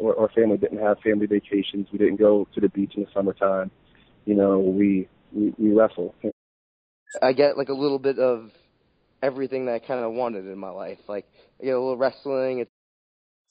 [0.00, 1.86] or our family didn't have family vacations.
[1.92, 3.70] We didn't go to the beach in the summertime.
[4.24, 6.14] You know, we we, we wrestle.
[7.22, 8.50] I get like a little bit of
[9.22, 10.98] everything that I kind of wanted in my life.
[11.06, 11.26] Like
[11.60, 12.60] I get a little wrestling.
[12.60, 12.70] It's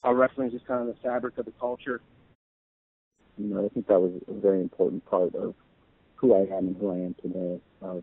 [0.02, 2.00] Our wrestling is just kind of the fabric of the culture.
[3.38, 5.54] You know, I think that was a very important part of
[6.16, 7.60] who I am and who I am today.
[7.82, 8.00] Uh,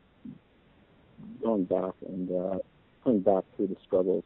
[1.43, 2.57] going back and uh,
[3.03, 4.23] coming back through the struggles.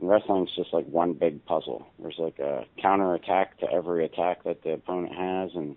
[0.00, 1.86] Wrestling's just like one big puzzle.
[1.98, 5.76] There's like a counter attack to every attack that the opponent has, and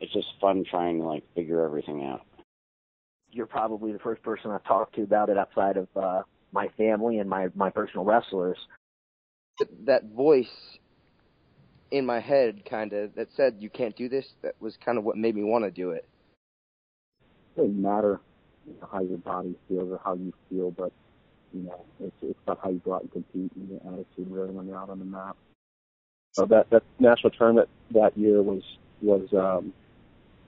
[0.00, 2.22] it's just fun trying to like figure everything out.
[3.32, 7.18] You're probably the first person I've talked to about it outside of uh, my family
[7.18, 8.58] and my my personal wrestlers.
[9.84, 10.78] that voice
[11.90, 15.04] in my head kind of that said you can't do this that was kind of
[15.04, 16.06] what made me want to do it
[17.56, 18.20] It doesn't matter
[18.90, 20.92] how your body feels or how you feel, but
[21.52, 24.50] you know, it's it's about how you go out and compete and your attitude really
[24.50, 25.36] when you're out on the map.
[26.36, 28.62] So that that national tournament that year was
[29.02, 29.72] was um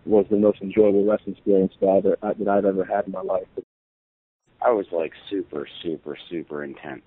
[0.07, 3.23] was the most enjoyable wrestling experience that I've, ever- that I've ever had in my
[3.23, 3.47] life.
[4.61, 7.03] I was like super, super, super intense.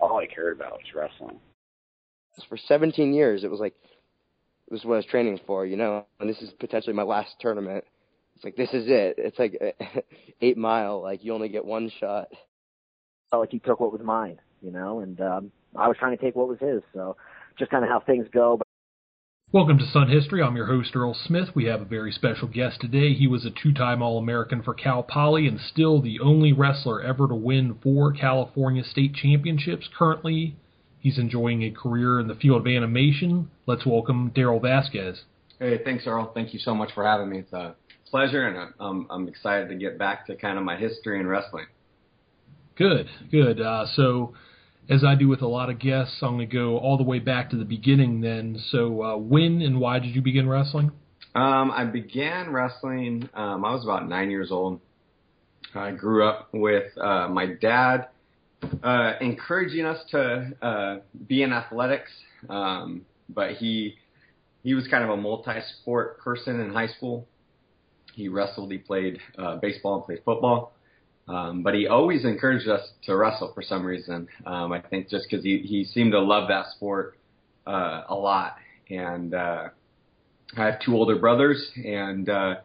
[0.00, 1.38] All I cared about was wrestling.
[2.48, 3.74] for 17 years it was like
[4.70, 7.30] this is what I was training for you know and this is potentially my last
[7.40, 7.84] tournament
[8.34, 9.58] it's like this is it it's like
[10.42, 12.28] eight mile like you only get one shot
[13.30, 16.22] Felt like he took what was mine, you know, and um, I was trying to
[16.22, 16.82] take what was his.
[16.94, 17.16] So
[17.58, 18.60] just kind of how things go.
[19.50, 20.40] Welcome to Sudden History.
[20.40, 21.48] I'm your host, Earl Smith.
[21.52, 23.14] We have a very special guest today.
[23.14, 27.02] He was a two time All American for Cal Poly and still the only wrestler
[27.02, 29.88] ever to win four California state championships.
[29.98, 30.54] Currently,
[31.00, 33.50] he's enjoying a career in the field of animation.
[33.66, 35.22] Let's welcome Darrell Vasquez.
[35.58, 36.30] Hey, thanks, Earl.
[36.32, 37.38] Thank you so much for having me.
[37.38, 37.74] It's a
[38.08, 41.66] pleasure, and I'm, I'm excited to get back to kind of my history in wrestling.
[42.76, 43.60] Good, good.
[43.60, 44.34] Uh, so,
[44.90, 47.18] as I do with a lot of guests, I'm going to go all the way
[47.18, 48.58] back to the beginning then.
[48.70, 50.92] So, uh, when and why did you begin wrestling?
[51.34, 53.30] Um, I began wrestling.
[53.32, 54.80] Um, I was about nine years old.
[55.74, 58.08] I grew up with uh, my dad
[58.82, 60.96] uh, encouraging us to uh,
[61.26, 62.10] be in athletics,
[62.48, 63.96] um, but he
[64.62, 67.26] he was kind of a multi-sport person in high school.
[68.14, 70.75] He wrestled, he played uh, baseball, and played football.
[71.28, 74.28] Um, but he always encouraged us to wrestle for some reason.
[74.46, 77.18] Um, I think just because he, he seemed to love that sport
[77.66, 78.56] uh, a lot.
[78.88, 79.68] And uh,
[80.56, 82.56] I have two older brothers, and uh,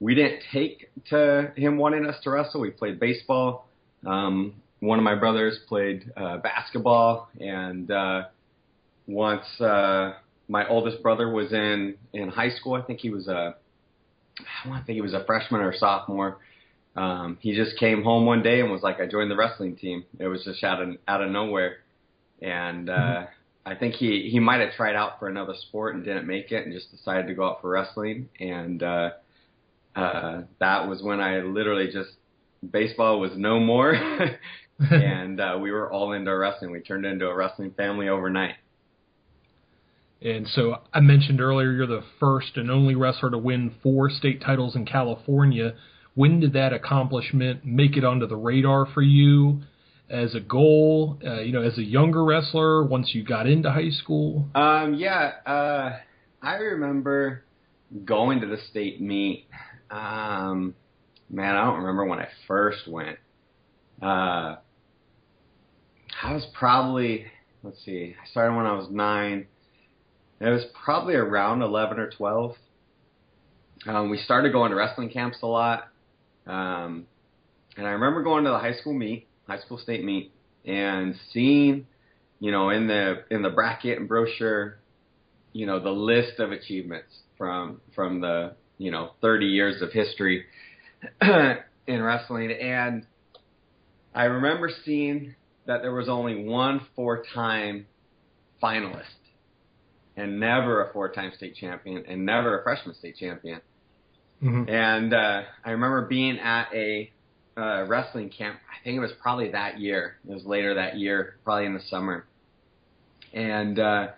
[0.00, 2.60] we didn't take to him wanting us to wrestle.
[2.60, 3.68] We played baseball.
[4.04, 8.22] Um, one of my brothers played uh, basketball, and uh,
[9.06, 10.14] once uh,
[10.48, 13.54] my oldest brother was in in high school, I think he was a
[14.64, 16.38] I want to think he was a freshman or sophomore.
[16.96, 20.04] Um, he just came home one day and was like, "I joined the wrestling team."
[20.18, 21.78] It was just out of out of nowhere,
[22.42, 23.28] and uh, Mhm.
[23.66, 26.64] I think he he might have tried out for another sport and didn't make it,
[26.64, 28.28] and just decided to go out for wrestling.
[28.40, 29.10] And uh,
[29.96, 32.10] uh, that was when I literally just
[32.68, 33.94] baseball was no more,
[34.90, 36.70] and uh, we were all into wrestling.
[36.72, 38.56] We turned into a wrestling family overnight.
[40.22, 44.40] And so I mentioned earlier you're the first and only wrestler to win four state
[44.42, 45.74] titles in California.
[46.14, 49.60] When did that accomplishment make it onto the radar for you
[50.08, 51.18] as a goal?
[51.24, 54.48] Uh, you know, as a younger wrestler, once you got into high school.
[54.54, 55.98] Um, yeah, uh,
[56.42, 57.44] I remember
[58.04, 59.46] going to the state meet.
[59.90, 60.74] Um,
[61.28, 63.18] man, I don't remember when I first went.
[64.02, 64.56] Uh,
[66.22, 67.26] I was probably,
[67.62, 69.46] let's see, I started when I was nine.
[70.40, 72.54] It was probably around 11 or 12.
[73.86, 75.88] Um, we started going to wrestling camps a lot.
[76.50, 77.06] Um,
[77.76, 80.32] and I remember going to the high school meet, high school state meet,
[80.64, 81.86] and seeing,
[82.40, 84.78] you know, in the in the bracket and brochure,
[85.52, 87.08] you know, the list of achievements
[87.38, 90.44] from from the you know 30 years of history
[91.22, 93.06] in wrestling, and
[94.12, 97.86] I remember seeing that there was only one four-time
[98.60, 99.04] finalist,
[100.16, 103.60] and never a four-time state champion, and never a freshman state champion.
[104.42, 104.68] Mhm.
[104.70, 107.10] And uh, I remember being at a
[107.56, 108.58] uh, wrestling camp.
[108.70, 110.16] I think it was probably that year.
[110.26, 112.26] It was later that year, probably in the summer.
[113.32, 114.08] And uh,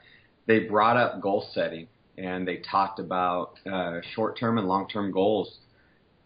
[0.46, 5.58] they brought up goal setting, and they talked about uh, short-term and long-term goals.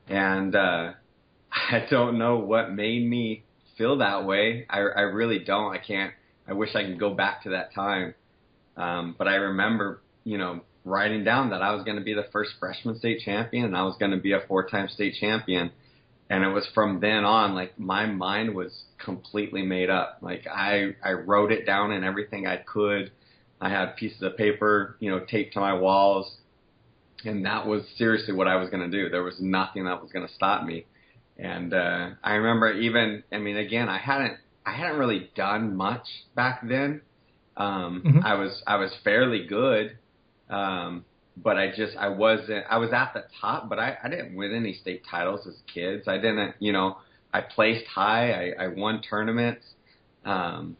[0.09, 0.93] And uh,
[1.53, 3.45] I don't know what made me
[3.79, 4.67] feel that way.
[4.69, 5.73] I, I really don't.
[5.73, 6.13] I can't.
[6.49, 8.15] I wish I could go back to that time.
[8.77, 12.27] Um, but I remember, you know, writing down that I was going to be the
[12.33, 15.73] first freshman state champion and I was going to be a four-time state champion.
[16.31, 20.19] And it was from then on, like my mind was completely made up.
[20.23, 23.13] Like I, I wrote it down and everything I could.
[23.61, 26.37] I had pieces of paper, you know, taped to my walls,
[27.25, 29.09] and that was seriously what I was going to do.
[29.09, 30.85] There was nothing that was going to stop me.
[31.39, 36.07] And uh, I remember even, I mean, again, I hadn't, I hadn't really done much
[36.35, 37.03] back then.
[37.57, 38.19] Um, mm-hmm.
[38.25, 39.97] I was, I was fairly good,
[40.51, 41.05] um,
[41.37, 44.55] but I just, I wasn't, I was at the top, but I, I didn't win
[44.55, 46.09] any state titles as kids.
[46.09, 46.99] I didn't, you know,
[47.33, 48.53] I placed high.
[48.59, 49.65] I, I won tournaments,
[50.25, 50.77] um,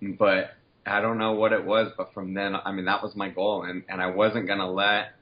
[0.00, 0.50] but
[0.84, 1.92] I don't know what it was.
[1.96, 5.12] But from then, I mean, that was my goal, and and I wasn't gonna let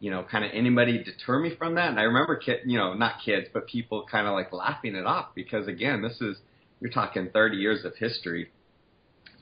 [0.00, 1.90] you know, kind of anybody deter me from that.
[1.90, 5.04] And I remember, kid, you know, not kids, but people kind of like laughing it
[5.04, 6.38] off because again, this is
[6.80, 8.50] you're talking 30 years of history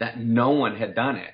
[0.00, 1.30] that no one had done it,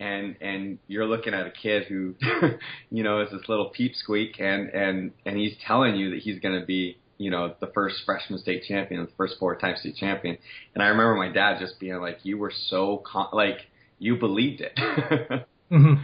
[0.00, 2.14] and and you're looking at a kid who,
[2.90, 6.40] you know, is this little peep squeak and and and he's telling you that he's
[6.40, 10.38] going to be, you know, the first freshman state champion, the first four-time state champion.
[10.74, 13.58] And I remember my dad just being like, "You were so con- like
[13.98, 14.76] you believed it."
[15.70, 15.94] mm-hmm.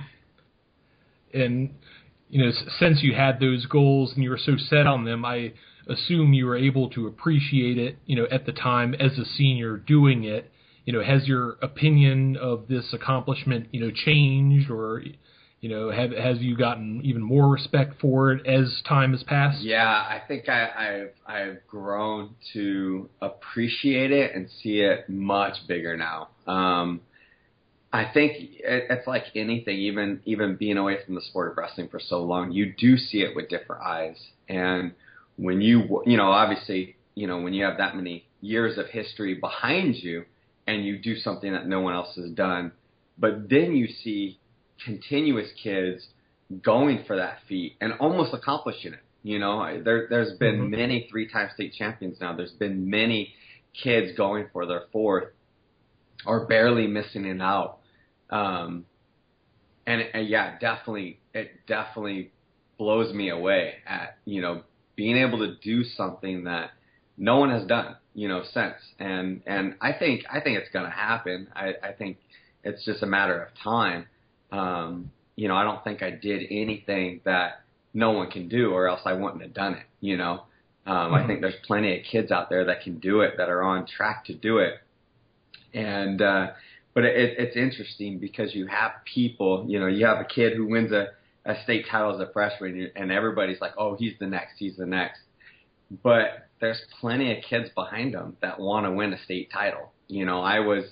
[1.33, 1.75] And
[2.31, 5.53] you know, since you had those goals and you were so set on them, I
[5.87, 9.77] assume you were able to appreciate it, you know, at the time as a senior
[9.77, 10.51] doing it.
[10.85, 15.03] You know, has your opinion of this accomplishment, you know, changed or,
[15.61, 19.63] you know, have has you gotten even more respect for it as time has passed?
[19.63, 25.97] Yeah, I think I, I've I've grown to appreciate it and see it much bigger
[25.97, 26.29] now.
[26.47, 27.01] Um,
[27.95, 32.01] I think it's like anything, even even being away from the sport of wrestling for
[32.01, 34.17] so long, you do see it with different eyes.
[34.49, 34.95] And
[35.37, 39.35] when you you know obviously you know when you have that many years of history
[39.35, 40.25] behind you,
[40.67, 42.73] and you do something that no one else has done,
[43.19, 44.39] but then you see
[44.85, 46.07] continuous kids
[46.63, 49.01] going for that feat and almost accomplishing it.
[49.23, 50.71] You know, there there's been mm-hmm.
[50.71, 52.37] many three-time state champions now.
[52.37, 53.35] There's been many
[53.83, 55.29] kids going for their fourth
[56.27, 57.79] or barely missing it out
[58.31, 58.87] um,
[59.87, 62.33] and, and yeah, definitely, it definitely
[62.79, 64.63] blows me away at you know
[64.97, 66.71] being able to do something that
[67.17, 70.85] no one has done you know since and and I think I think it's going
[70.85, 71.49] to happen.
[71.55, 72.19] I I think
[72.63, 74.07] it's just a matter of time.
[74.53, 77.63] Um you know I don't think I did anything that
[77.93, 80.45] no one can do or else I wouldn't have done it you know?
[80.87, 81.15] Um mm-hmm.
[81.15, 83.87] I think there's plenty of kids out there that can do it that are on
[83.87, 84.75] track to do it.
[85.73, 86.49] And uh
[86.95, 90.67] but it, it's interesting because you have people, you know, you have a kid who
[90.67, 91.09] wins a,
[91.45, 94.87] a state title as a freshman, and everybody's like, oh, he's the next, he's the
[94.87, 95.21] next.
[96.03, 99.93] But there's plenty of kids behind them that want to win a state title.
[100.09, 100.85] You know, I was,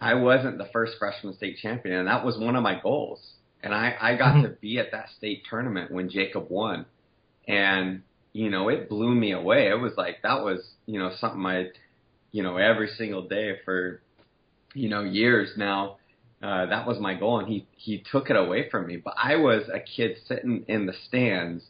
[0.00, 3.20] I wasn't the first freshman state champion, and that was one of my goals.
[3.62, 4.42] And I, I got mm-hmm.
[4.42, 6.86] to be at that state tournament when Jacob won,
[7.46, 9.68] and you know, it blew me away.
[9.68, 11.68] It was like that was, you know, something I,
[12.30, 14.00] you know, every single day for
[14.74, 15.96] you know, years now.
[16.40, 18.96] Uh, that was my goal, and he he took it away from me.
[18.96, 21.64] But I was a kid sitting in the stands,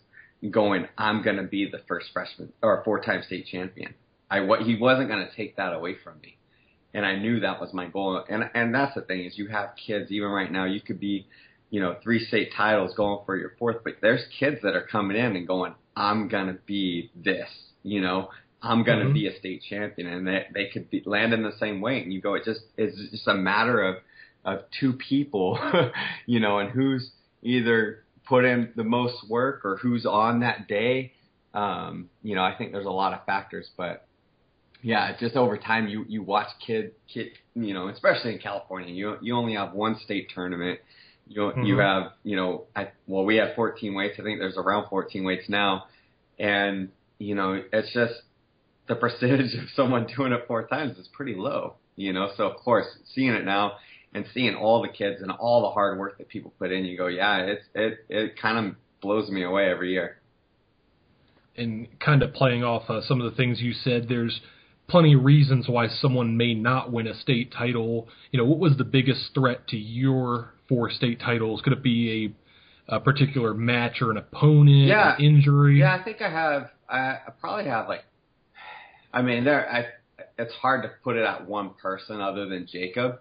[0.50, 3.94] going, "I'm going to be the first freshman or four-time state champion."
[4.30, 6.36] I what he wasn't going to take that away from me,
[6.94, 8.24] and I knew that was my goal.
[8.28, 10.64] And and that's the thing is, you have kids even right now.
[10.64, 11.26] You could be,
[11.70, 15.16] you know, three state titles going for your fourth, but there's kids that are coming
[15.16, 17.48] in and going, "I'm going to be this,"
[17.82, 18.30] you know.
[18.60, 19.14] I'm going to mm-hmm.
[19.14, 22.02] be a state champion, and they they could be, land in the same way.
[22.02, 23.96] And you go, it just it's just a matter of
[24.44, 25.58] of two people,
[26.26, 27.10] you know, and who's
[27.42, 31.12] either put in the most work or who's on that day.
[31.54, 34.06] Um, you know, I think there's a lot of factors, but
[34.82, 39.16] yeah, just over time you you watch kid kid, you know, especially in California, you
[39.20, 40.78] you only have one state tournament.
[41.26, 41.62] You mm-hmm.
[41.62, 44.16] you have you know, I, well we have 14 weights.
[44.20, 45.86] I think there's around 14 weights now,
[46.38, 48.14] and you know, it's just
[48.86, 52.30] the percentage of someone doing it four times is pretty low, you know.
[52.36, 53.72] So of course, seeing it now
[54.14, 56.96] and seeing all the kids and all the hard work that people put in, you
[56.96, 60.18] go, yeah, it's it it kind of blows me away every year.
[61.56, 64.40] And kind of playing off uh, some of the things you said, there's
[64.88, 68.08] plenty of reasons why someone may not win a state title.
[68.30, 71.60] You know, what was the biggest threat to your four state titles?
[71.62, 72.34] Could it be
[72.88, 75.16] a, a particular match or an opponent, yeah.
[75.16, 75.80] an injury?
[75.80, 76.70] Yeah, I think I have.
[76.88, 78.04] I, I probably have like
[79.12, 79.70] I mean, there.
[79.70, 79.86] I,
[80.38, 83.20] it's hard to put it at one person other than Jacob.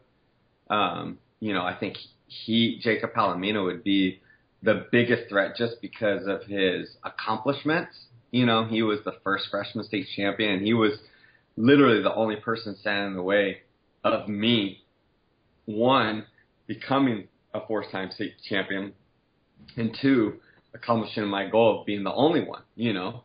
[0.69, 1.97] Um, you know, I think
[2.27, 4.21] he, Jacob Palomino, would be
[4.63, 7.95] the biggest threat just because of his accomplishments.
[8.31, 10.93] You know, he was the first freshman state champion, and he was
[11.55, 13.61] literally the only person standing in the way
[14.03, 14.83] of me,
[15.65, 16.25] one,
[16.65, 18.93] becoming a four-time state champion,
[19.75, 20.39] and two,
[20.73, 22.61] accomplishing my goal of being the only one.
[22.75, 23.23] You know,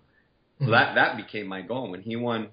[0.61, 2.49] so that that became my goal when he won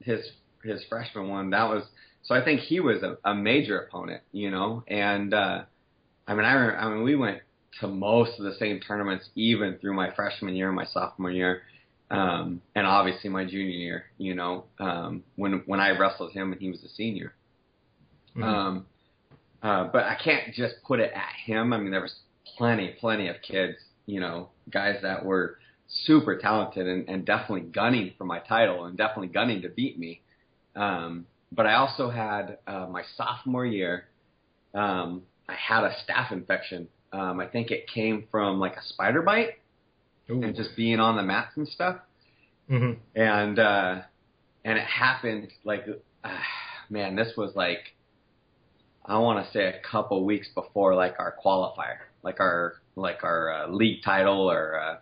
[0.00, 0.20] his
[0.62, 1.50] his freshman one.
[1.50, 1.84] That was
[2.26, 5.62] so I think he was a, a major opponent, you know, and uh,
[6.26, 7.38] I mean, I remember, I mean, we went
[7.80, 11.62] to most of the same tournaments even through my freshman year and my sophomore year.
[12.10, 16.60] Um, and obviously my junior year, you know, um, when, when I wrestled him and
[16.60, 17.34] he was a senior.
[18.36, 18.42] Mm-hmm.
[18.42, 18.86] Um,
[19.62, 21.72] uh, but I can't just put it at him.
[21.72, 22.14] I mean, there was
[22.56, 28.12] plenty, plenty of kids, you know, guys that were super talented and, and definitely gunning
[28.18, 30.22] for my title and definitely gunning to beat me.
[30.74, 34.08] Um, but I also had uh, my sophomore year,
[34.74, 36.88] um, I had a staph infection.
[37.12, 39.54] Um, I think it came from like a spider bite
[40.30, 40.42] Ooh.
[40.42, 41.96] and just being on the mats and stuff.
[42.70, 43.00] Mm-hmm.
[43.14, 44.02] And uh,
[44.64, 45.86] and it happened like,
[46.24, 46.28] uh,
[46.90, 47.94] man, this was like,
[49.04, 53.52] I want to say a couple weeks before like our qualifier, like our like our
[53.52, 54.96] uh, league title or uh,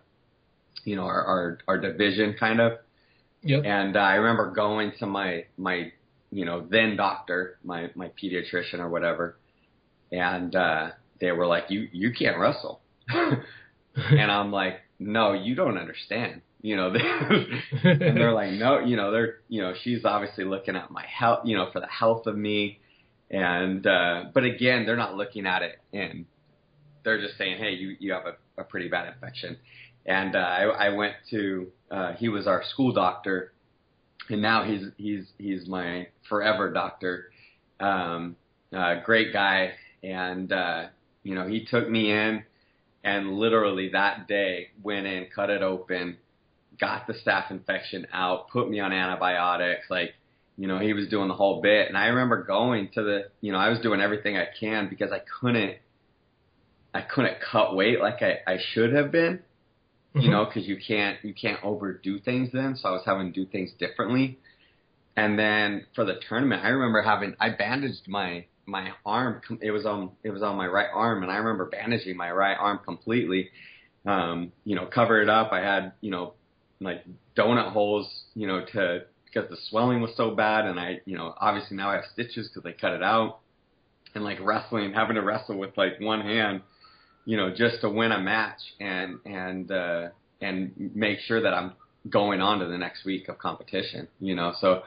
[0.85, 2.73] you know our, our our division kind of.
[3.43, 3.65] Yep.
[3.65, 5.93] And uh, I remember going to my my
[6.35, 9.39] you know then doctor, my my pediatrician or whatever,
[10.11, 15.79] and uh, they were like, "You you can't wrestle," and I'm like, "No, you don't
[15.79, 16.89] understand." You know,
[17.85, 21.41] and they're like, "No, you know, they're you know, she's obviously looking at my health,
[21.45, 22.81] you know, for the health of me."
[23.31, 26.27] And uh, but again, they're not looking at it in.
[27.05, 29.57] They're just saying, "Hey, you you have a, a pretty bad infection."
[30.05, 33.54] And uh, I, I went to uh, he was our school doctor,
[34.29, 37.31] and now he's he's he's my forever doctor.
[37.81, 38.37] Um,
[38.75, 40.87] uh, great guy, and uh,
[41.23, 42.45] you know he took me in,
[43.03, 46.17] and literally that day went in, cut it open,
[46.81, 50.15] got the staph infection out, put me on antibiotics, like
[50.57, 51.89] you know he was doing the whole bit.
[51.89, 55.13] And I remember going to the you know I was doing everything I can because
[55.13, 55.77] I couldn't
[56.95, 59.41] I couldn't cut weight like I, I should have been
[60.15, 60.31] you mm-hmm.
[60.31, 62.77] know, because you can't you can't overdo things then.
[62.77, 64.39] So I was having to do things differently.
[65.17, 69.41] And then for the tournament, I remember having I bandaged my my arm.
[69.61, 72.57] It was on it was on my right arm, and I remember bandaging my right
[72.59, 73.51] arm completely.
[74.07, 75.53] Um, you know, cover it up.
[75.53, 76.35] I had you know
[76.81, 77.05] like
[77.37, 81.35] donut holes, you know, to because the swelling was so bad, and I you know
[81.41, 83.41] obviously now I have stitches because they cut it out.
[84.15, 86.63] And like wrestling, having to wrestle with like one hand
[87.25, 90.09] you know, just to win a match and and uh,
[90.41, 91.73] and make sure that I'm
[92.09, 94.09] going on to the next week of competition.
[94.21, 94.83] You know, so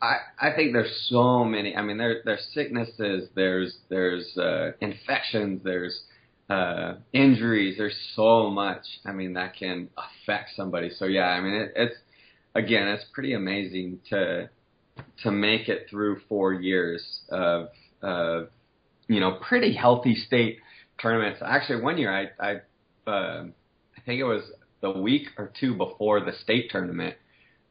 [0.00, 1.74] I I think there's so many.
[1.76, 6.02] I mean, there there's sicknesses, there's there's uh, infections, there's
[6.48, 7.76] uh, injuries.
[7.78, 8.84] There's so much.
[9.04, 10.90] I mean, that can affect somebody.
[10.90, 11.96] So yeah, I mean, it, it's
[12.54, 14.48] again, it's pretty amazing to
[15.22, 17.68] to make it through four years of
[18.02, 18.48] of
[19.08, 20.58] you know pretty healthy state
[21.00, 21.40] tournaments.
[21.44, 23.44] Actually, one year I I uh,
[23.96, 24.42] I think it was
[24.80, 27.16] the week or two before the state tournament.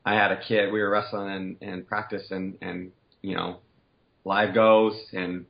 [0.05, 0.71] I had a kid.
[0.71, 2.91] We were wrestling in, in practice, and and
[3.21, 3.57] you know,
[4.23, 5.45] live goes, and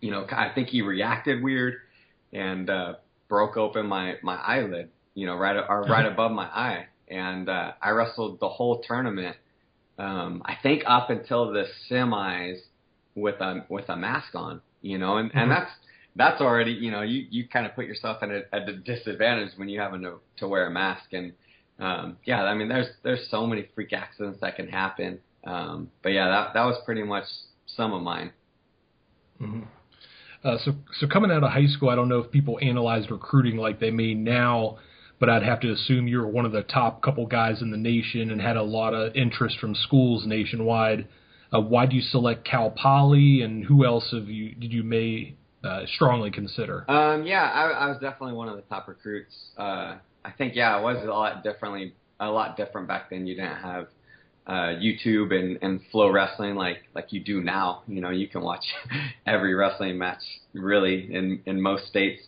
[0.00, 1.74] you know, I think he reacted weird,
[2.32, 2.94] and uh,
[3.28, 4.90] broke open my my eyelid.
[5.14, 9.36] You know, right or right above my eye, and uh, I wrestled the whole tournament.
[9.98, 12.58] Um, I think up until the semis
[13.14, 14.60] with a with a mask on.
[14.82, 15.50] You know, and and mm-hmm.
[15.50, 15.70] that's
[16.16, 19.50] that's already you know you you kind of put yourself at a, at a disadvantage
[19.56, 21.32] when you having to to wear a mask and
[21.78, 26.10] um yeah i mean there's there's so many freak accidents that can happen um but
[26.10, 27.24] yeah that that was pretty much
[27.66, 28.30] some of mine
[29.40, 29.62] mm-hmm.
[30.44, 33.56] uh, so so coming out of high school i don't know if people analyzed recruiting
[33.56, 34.78] like they may now
[35.20, 37.76] but I'd have to assume you were one of the top couple guys in the
[37.76, 41.06] nation and had a lot of interest from schools nationwide.
[41.54, 45.36] Uh, why do you select Cal Poly, and who else have you did you may
[45.64, 46.88] uh, strongly consider?
[46.90, 49.34] Um, yeah, I, I was definitely one of the top recruits.
[49.56, 53.26] Uh, I think yeah, it was a lot differently, a lot different back then.
[53.26, 53.86] You didn't have
[54.46, 57.82] uh, YouTube and, and FloWrestling like like you do now.
[57.86, 58.64] You know, you can watch
[59.26, 62.22] every wrestling match really in in most states.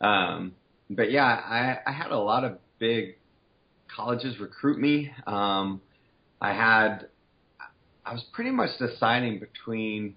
[0.00, 0.54] Um,
[0.90, 3.16] but yeah, I I had a lot of big
[3.94, 5.10] colleges recruit me.
[5.26, 5.80] Um,
[6.40, 7.08] I had
[8.04, 10.14] I was pretty much deciding between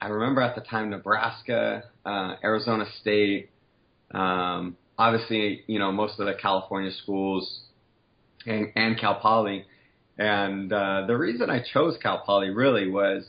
[0.00, 3.50] I remember at the time Nebraska, uh, Arizona State,
[4.12, 7.62] um, obviously, you know, most of the California schools
[8.46, 9.64] and, and Cal Poly.
[10.16, 13.24] And uh, the reason I chose Cal Poly really was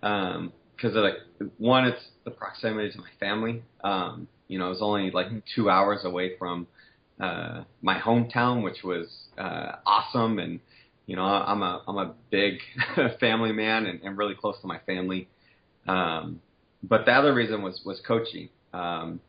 [0.00, 0.52] because um,
[0.82, 1.14] of like
[1.58, 3.62] one, it's the proximity to my family.
[3.82, 6.66] Um, you know, it was only like two hours away from
[7.20, 10.38] uh, my hometown, which was uh, awesome.
[10.38, 10.60] And
[11.06, 12.58] you know, I'm a I'm a big
[13.20, 15.28] family man and, and really close to my family.
[15.86, 16.40] Um,
[16.82, 18.48] but the other reason was was coaching.
[18.72, 19.20] Um,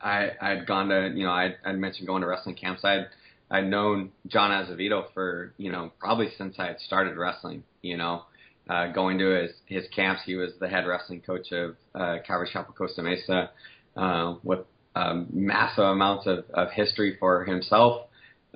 [0.00, 2.84] I I'd gone to you know I I mentioned going to wrestling camps.
[2.84, 3.06] I'd
[3.50, 7.64] I'd known John Azevedo for you know probably since I had started wrestling.
[7.82, 8.24] You know,
[8.68, 10.22] uh, going to his his camps.
[10.24, 13.50] He was the head wrestling coach of uh, Calvary Chapel Costa Mesa.
[13.96, 14.60] uh, with
[14.94, 18.06] um, massive amounts of, of history for himself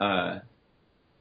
[0.00, 0.40] uh,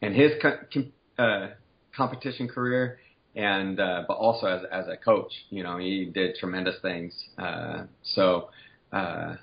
[0.01, 1.47] and his co- com- uh,
[1.95, 2.99] competition career,
[3.39, 7.13] and uh, but also as as a coach, you know, he did tremendous things.
[7.37, 8.49] Uh, so
[8.91, 9.35] uh,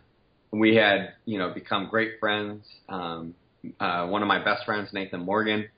[0.50, 2.66] we had you know become great friends.
[2.90, 3.34] Um,
[3.80, 5.68] uh, one of my best friends, Nathan Morgan,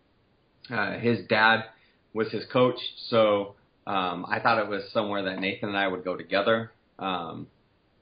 [0.69, 1.67] uh, his dad
[2.13, 3.55] was his coach, so
[3.87, 6.73] um, I thought it was somewhere that Nathan and I would go together.
[6.99, 7.47] Um,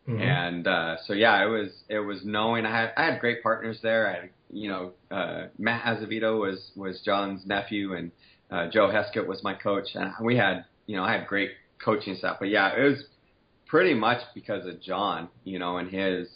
[0.08, 0.20] mm-hmm.
[0.22, 3.80] And uh, so yeah, it was it was knowing I had I had great partners
[3.82, 4.08] there.
[4.08, 8.12] I had you know uh, Matt Azevedo was was John's nephew, and
[8.50, 11.50] uh, Joe Heskett was my coach, and we had you know I had great
[11.84, 12.36] coaching staff.
[12.38, 13.04] But yeah, it was
[13.66, 16.28] pretty much because of John, you know, and his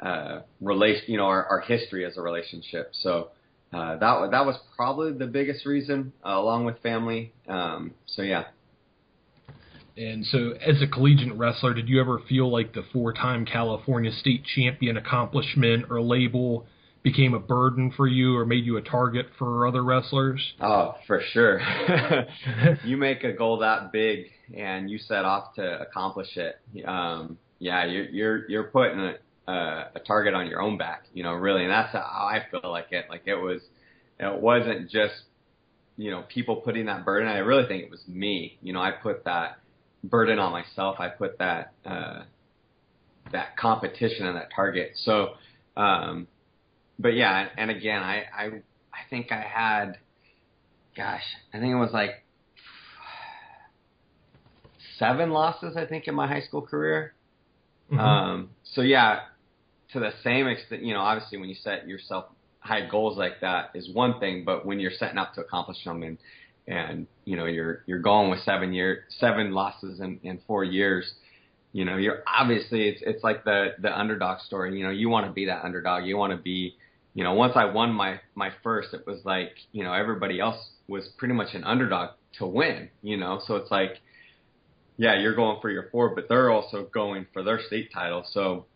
[0.00, 2.90] uh, relation, you know, our, our history as a relationship.
[2.92, 3.30] So
[3.72, 7.32] uh, that that was probably the biggest reason, uh, along with family.
[7.48, 8.44] Um, so yeah.
[9.96, 14.42] And so, as a collegiate wrestler, did you ever feel like the four-time California state
[14.44, 16.66] champion accomplishment or label
[17.04, 20.40] became a burden for you, or made you a target for other wrestlers?
[20.60, 21.60] Oh, for sure.
[22.84, 26.58] you make a goal that big, and you set off to accomplish it.
[26.84, 31.34] Um, yeah, you're you're you're putting a, a target on your own back, you know,
[31.34, 33.04] really, and that's how I feel like it.
[33.10, 33.60] Like it was,
[34.18, 35.14] it wasn't just
[35.98, 37.28] you know people putting that burden.
[37.28, 38.58] I really think it was me.
[38.62, 39.58] You know, I put that
[40.02, 40.96] burden on myself.
[40.98, 42.22] I put that uh,
[43.30, 44.92] that competition and that target.
[45.04, 45.34] So,
[45.76, 46.28] um,
[46.98, 48.44] but yeah, and again, I, I
[48.92, 49.98] I think I had,
[50.96, 51.22] gosh,
[51.52, 52.24] I think it was like
[54.98, 55.76] seven losses.
[55.76, 57.14] I think in my high school career.
[57.90, 58.00] Mm-hmm.
[58.00, 59.20] Um, so yeah,
[59.92, 62.26] to the same extent, you know, obviously when you set yourself
[62.60, 66.02] high goals like that is one thing, but when you're setting up to accomplish them
[66.02, 66.18] and
[66.66, 71.12] and you know you're you're going with seven year seven losses in, in four years
[71.72, 75.26] you know you're obviously it's it's like the the underdog story you know you want
[75.26, 76.74] to be that underdog you want to be
[77.14, 80.58] you know once i won my my first it was like you know everybody else
[80.88, 84.00] was pretty much an underdog to win you know so it's like
[84.96, 88.66] yeah you're going for your four but they're also going for their state title so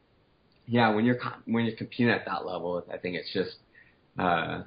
[0.66, 3.56] yeah when you're when you're competing at that level i think it's just
[4.18, 4.62] uh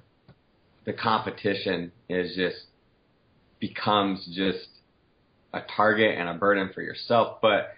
[0.85, 2.65] the competition is just
[3.59, 4.67] becomes just
[5.53, 7.37] a target and a burden for yourself.
[7.41, 7.73] But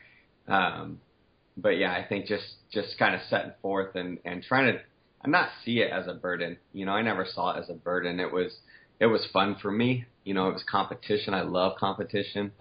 [0.48, 1.00] um,
[1.58, 4.80] but yeah, I think just just kind of setting forth and and trying to
[5.24, 6.58] and not see it as a burden.
[6.74, 8.20] You know, I never saw it as a burden.
[8.20, 8.58] It was
[9.00, 10.06] it was fun for me.
[10.24, 11.34] You know, it was competition.
[11.34, 12.52] I love competition,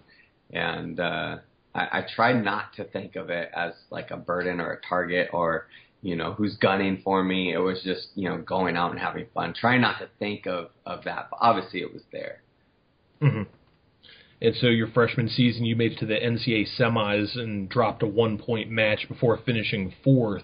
[0.51, 1.37] and uh,
[1.75, 5.29] I, I try not to think of it as like a burden or a target
[5.33, 5.67] or
[6.01, 7.53] you know who's gunning for me.
[7.53, 9.53] It was just you know going out and having fun.
[9.53, 12.41] Trying not to think of of that, but obviously it was there.
[13.21, 13.43] Mm-hmm.
[14.41, 18.07] And so your freshman season, you made it to the NCAA semis and dropped a
[18.07, 20.43] one point match before finishing fourth.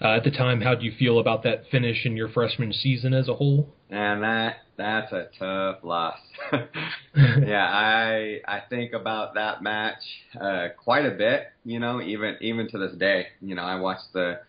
[0.00, 3.14] Uh, at the time, how do you feel about that finish in your freshman season
[3.14, 3.68] as a whole?
[3.90, 6.18] And that that's a tough loss.
[7.16, 10.02] yeah, I I think about that match
[10.38, 11.46] uh, quite a bit.
[11.64, 13.28] You know, even even to this day.
[13.40, 14.40] You know, I watched the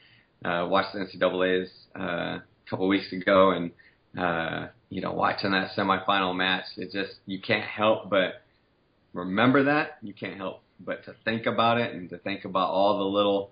[0.43, 3.71] uh, watched the NCAA's uh, a couple weeks ago, and
[4.17, 8.41] uh, you know, watching that semifinal match, it just you can't help but
[9.13, 9.97] remember that.
[10.01, 13.51] You can't help but to think about it and to think about all the little,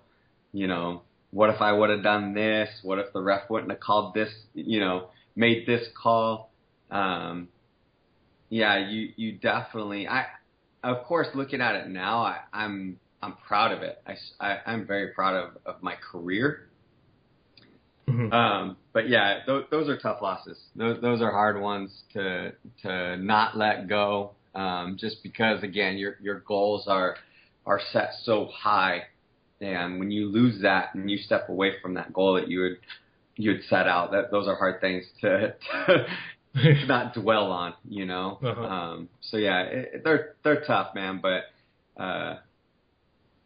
[0.52, 1.02] you know,
[1.36, 2.68] what if I would have done this?
[2.82, 4.30] What if the ref wouldn't have called this?
[4.54, 6.50] You know, made this call.
[6.90, 7.48] Um,
[8.48, 10.08] yeah, you you definitely.
[10.08, 10.26] I
[10.82, 14.02] of course looking at it now, I, I'm I'm proud of it.
[14.06, 16.66] I, I I'm very proud of of my career
[18.08, 18.32] Mm-hmm.
[18.32, 20.58] Um, but yeah, th- those are tough losses.
[20.76, 24.32] Those, those are hard ones to to not let go.
[24.54, 27.16] Um, just because again, your your goals are
[27.66, 29.02] are set so high,
[29.60, 32.78] and when you lose that and you step away from that goal that you would
[33.36, 35.54] you would set out, that those are hard things to,
[35.86, 36.06] to
[36.86, 37.74] not dwell on.
[37.88, 38.38] You know.
[38.42, 38.62] Uh-huh.
[38.62, 41.20] Um, so yeah, it, they're they're tough, man.
[41.22, 41.44] But
[42.02, 42.38] uh,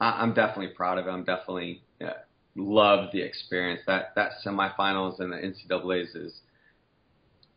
[0.00, 1.10] I, I'm definitely proud of it.
[1.10, 1.82] I'm definitely.
[2.00, 2.12] Uh,
[2.56, 3.80] loved the experience.
[3.86, 6.40] That that semifinals and the NCAA's is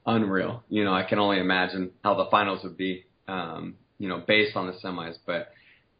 [0.06, 0.64] unreal.
[0.70, 3.06] You know, I can only imagine how the finals would be.
[3.28, 5.54] Um, you know, based on the semis, but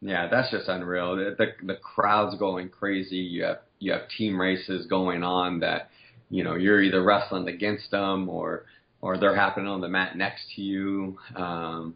[0.04, 1.16] yeah, that's just unreal.
[1.16, 3.16] The, the the crowd's going crazy.
[3.16, 5.88] You have you have team races going on that
[6.28, 8.66] you know you're either wrestling against them or
[9.00, 11.18] or they're happening on the mat next to you.
[11.34, 11.94] Um,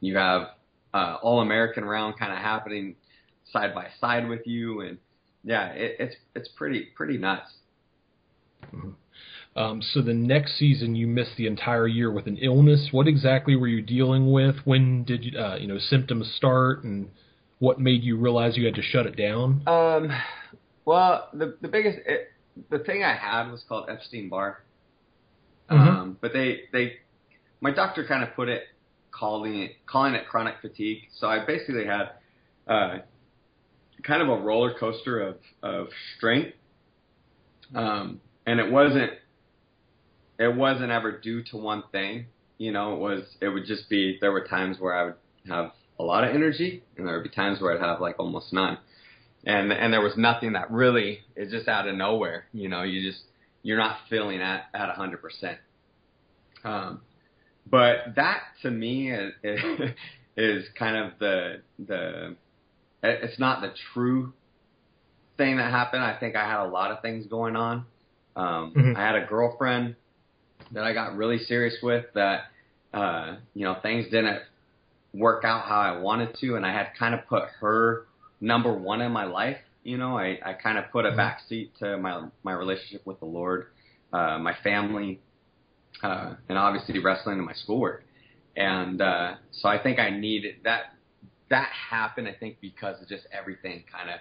[0.00, 0.48] you have
[0.94, 2.96] uh, all American round kind of happening
[3.52, 4.96] side by side with you, and
[5.44, 7.52] yeah, it, it's it's pretty pretty nuts.
[8.74, 8.92] Mm-hmm.
[9.56, 12.88] Um, so the next season, you missed the entire year with an illness.
[12.92, 14.56] What exactly were you dealing with?
[14.64, 17.08] When did you, uh, you know symptoms start, and
[17.58, 19.62] what made you realize you had to shut it down?
[19.66, 20.10] Um,
[20.84, 22.28] Well, the the biggest it,
[22.70, 24.62] the thing I had was called Epstein Barr.
[25.70, 25.78] Mhm.
[25.78, 26.98] Um, but they they
[27.60, 28.64] my doctor kind of put it
[29.10, 31.08] calling it calling it chronic fatigue.
[31.18, 32.10] So I basically had
[32.68, 32.98] uh,
[34.04, 36.54] kind of a roller coaster of of strength,
[37.74, 39.12] um, and it wasn't
[40.38, 42.26] it wasn't ever due to one thing.
[42.58, 45.14] You know, it was it would just be there were times where I would
[45.48, 48.52] have a lot of energy, and there would be times where I'd have like almost
[48.52, 48.78] none.
[49.44, 52.46] And and there was nothing that really is just out of nowhere.
[52.52, 53.22] You know, you just
[53.62, 55.58] you're not feeling at at a hundred percent.
[56.64, 57.00] Um,
[57.70, 59.60] but that to me is, is
[60.36, 62.36] is kind of the the
[63.02, 64.32] it's not the true
[65.36, 66.02] thing that happened.
[66.02, 67.84] I think I had a lot of things going on.
[68.34, 68.96] Um, Mhm.
[68.96, 69.96] I had a girlfriend
[70.72, 72.46] that I got really serious with that
[72.92, 74.40] uh, you know things didn't
[75.14, 78.06] work out how I wanted to, and I had kind of put her
[78.40, 79.58] number one in my life.
[79.82, 81.16] You know, I, I kind of put a Mhm.
[81.16, 83.68] backseat to my my relationship with the Lord,
[84.12, 85.20] uh, my family,
[86.02, 88.04] uh, and obviously wrestling and my schoolwork.
[88.56, 90.92] And uh, so I think I needed that.
[91.48, 94.16] That happened, I think, because of just everything kind of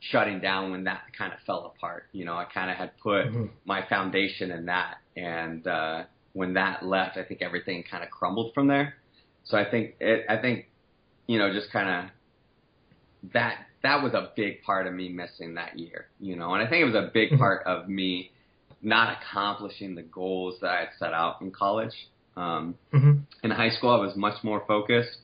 [0.00, 2.04] shutting down when that kind of fell apart.
[2.12, 3.50] You know, I kind of had put Mhm.
[3.64, 8.54] my foundation in that, and uh, when that left, I think everything kind of crumbled
[8.54, 8.94] from there.
[9.44, 10.66] So I think it, I think,
[11.26, 12.10] you know, just kind of
[13.32, 16.68] that that was a big part of me missing that year, you know, and I
[16.68, 17.38] think it was a big Mhm.
[17.38, 18.32] part of me
[18.82, 22.08] not accomplishing the goals that I had set out in college.
[22.36, 23.24] Um, Mhm.
[23.42, 25.18] in high school, I was much more focused,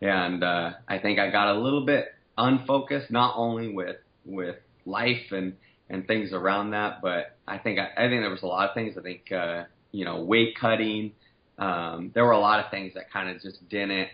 [0.00, 4.56] and uh, I think I got a little bit unfocused, not only with with
[4.86, 5.54] life and
[5.90, 8.74] and things around that, but I think I, I think there was a lot of
[8.74, 8.96] things.
[8.98, 11.12] I think uh, you know, weight cutting.
[11.58, 14.08] Um, there were a lot of things that kind of just didn't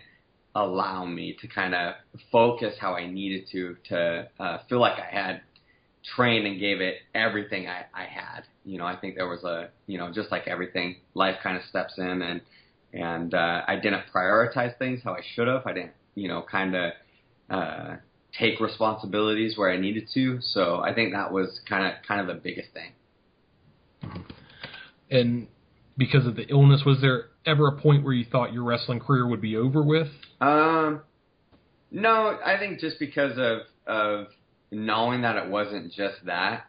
[0.53, 1.95] allow me to kind of
[2.31, 5.41] focus how I needed to to uh, feel like I had
[6.15, 8.41] trained and gave it everything I, I had.
[8.65, 11.63] You know, I think there was a you know just like everything, life kind of
[11.63, 12.41] steps in and
[12.93, 15.65] and uh, I didn't prioritize things how I should have.
[15.65, 16.91] I didn't you know kind of
[17.49, 17.95] uh,
[18.37, 20.39] take responsibilities where I needed to.
[20.41, 22.91] So I think that was kind of kind of the biggest thing.
[25.09, 25.47] And
[25.97, 29.27] because of the illness, was there ever a point where you thought your wrestling career
[29.27, 30.07] would be over with?
[30.39, 31.01] Um,
[31.91, 34.27] no, I think just because of of
[34.71, 36.65] knowing that it wasn't just that.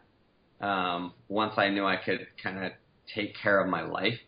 [0.59, 2.71] Um, once I knew I could kind of
[3.13, 4.19] take care of my life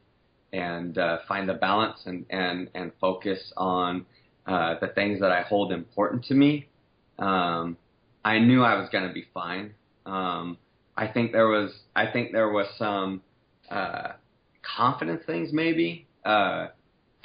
[0.52, 4.06] and uh, find the balance and and and focus on
[4.48, 6.68] uh, the things that I hold important to me,
[7.20, 7.78] um,
[8.24, 9.74] I knew I was going to be fine.
[10.06, 10.58] Um,
[10.98, 13.22] I think there was I think there was some
[13.70, 14.14] uh,
[14.64, 16.08] confidence things maybe.
[16.24, 16.68] Uh,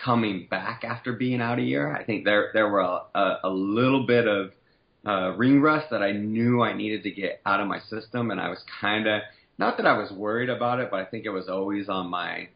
[0.04, 1.94] coming back after being out a year.
[1.94, 4.52] I think there there were a, a, a little bit of
[5.06, 8.40] uh, ring rust that I knew I needed to get out of my system, and
[8.40, 9.22] I was kind of
[9.58, 12.48] not that I was worried about it, but I think it was always on my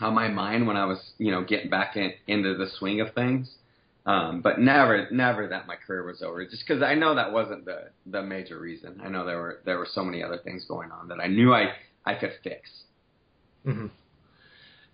[0.00, 3.14] on my mind when I was you know getting back in, into the swing of
[3.14, 3.48] things.
[4.06, 7.64] Um, but never never that my career was over, just because I know that wasn't
[7.64, 9.00] the the major reason.
[9.04, 11.52] I know there were there were so many other things going on that I knew
[11.52, 11.72] I
[12.04, 12.70] I could fix.
[13.66, 13.86] Mm-hmm.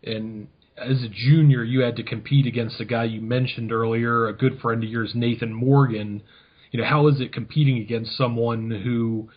[0.04, 0.48] And
[0.78, 4.58] as a junior, you had to compete against a guy you mentioned earlier, a good
[4.60, 6.22] friend of yours, Nathan Morgan.
[6.70, 9.28] You know, how is it competing against someone who,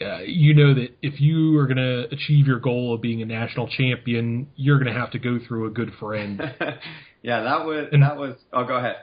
[0.00, 3.26] uh, you know, that if you are going to achieve your goal of being a
[3.26, 6.40] national champion, you're going to have to go through a good friend.
[7.22, 8.36] yeah, that was And- that was.
[8.50, 8.96] Oh, go ahead.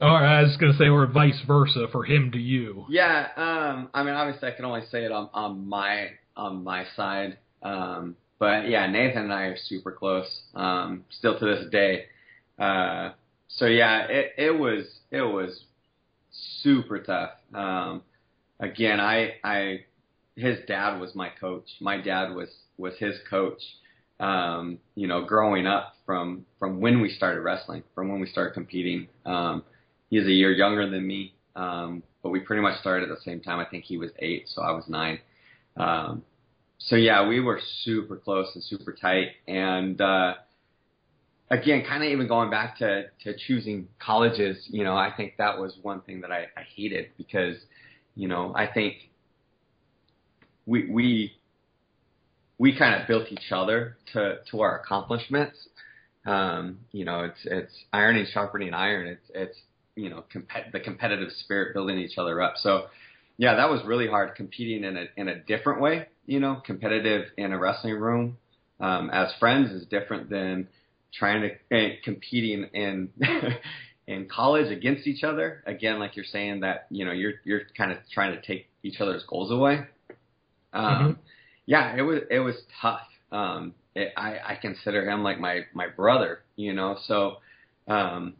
[0.00, 2.86] Or I was to say, or vice versa for him to you.
[2.88, 6.86] Yeah, um, I mean, obviously, I can only say it on, on my on my
[6.96, 12.06] side, um, but yeah, Nathan and I are super close, um, still to this day.
[12.58, 13.10] Uh,
[13.48, 15.64] so yeah, it, it was it was
[16.62, 17.32] super tough.
[17.54, 18.02] Um,
[18.58, 19.84] again, I I
[20.36, 21.68] his dad was my coach.
[21.80, 23.60] My dad was was his coach.
[24.18, 28.54] Um, you know, growing up from from when we started wrestling, from when we started
[28.54, 29.08] competing.
[29.26, 29.64] Um,
[30.10, 33.40] he's a year younger than me, um, but we pretty much started at the same
[33.40, 33.58] time.
[33.58, 35.20] I think he was eight, so I was nine.
[35.76, 36.22] Um,
[36.78, 39.28] so yeah, we were super close and super tight.
[39.46, 40.34] And uh,
[41.50, 45.58] again, kind of even going back to to choosing colleges, you know, I think that
[45.58, 47.56] was one thing that I, I hated because,
[48.14, 49.10] you know, I think
[50.66, 51.32] we we
[52.58, 55.56] we kind of built each other to to our accomplishments.
[56.26, 59.06] Um, you know, it's it's ironing sharpening iron.
[59.06, 59.58] It's it's
[60.00, 62.54] you know compet- the competitive spirit building each other up.
[62.56, 62.86] So
[63.36, 66.06] yeah, that was really hard competing in a in a different way.
[66.26, 68.38] You know, competitive in a wrestling room
[68.80, 70.68] um, as friends is different than
[71.12, 73.10] trying to eh, competing in
[74.06, 75.62] in college against each other.
[75.66, 79.00] Again, like you're saying that you know you're you're kind of trying to take each
[79.00, 79.86] other's goals away.
[80.72, 81.12] Um, mm-hmm.
[81.66, 83.06] Yeah, it was it was tough.
[83.32, 86.96] Um, it, I I consider him like my my brother, you know.
[87.06, 87.38] So
[87.88, 88.34] um,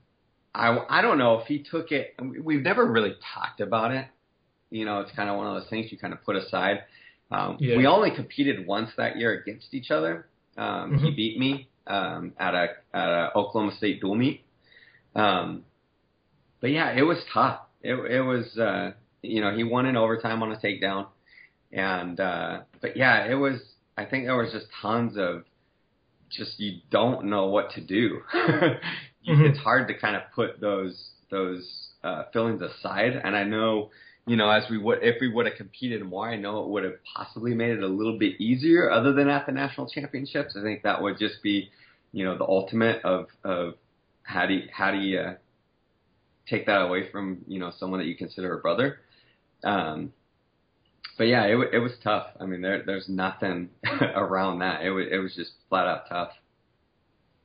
[0.55, 2.15] I I don't know if he took it.
[2.21, 4.07] We've never really talked about it.
[4.71, 6.85] You know, it's kind of one of those things you kind of put aside.
[7.31, 7.77] Um, yeah.
[7.77, 10.27] We only competed once that year against each other.
[10.57, 11.05] Um, mm-hmm.
[11.07, 14.43] He beat me um, at a at a Oklahoma State dual meet.
[15.15, 15.65] Um,
[16.61, 17.61] but yeah, it was tough.
[17.83, 21.07] It, it was uh, you know he won in overtime on a takedown,
[21.73, 23.61] and uh, but yeah, it was.
[23.97, 25.45] I think there was just tons of
[26.31, 28.23] just you don't know what to do.
[29.29, 29.45] mm-hmm.
[29.47, 33.91] It's hard to kind of put those those uh, feelings aside, and I know
[34.27, 36.85] you know, as we would if we would have competed more, I know it would
[36.85, 38.91] have possibly made it a little bit easier.
[38.91, 41.71] Other than at the national championships, I think that would just be,
[42.13, 43.75] you know, the ultimate of of
[44.23, 45.35] how do you, how do you uh,
[46.49, 49.01] take that away from you know someone that you consider a brother.
[49.65, 50.13] Um,
[51.17, 52.27] but yeah, it it was tough.
[52.41, 53.71] I mean, there there's nothing
[54.15, 54.85] around that.
[54.85, 56.31] It was it was just flat out tough.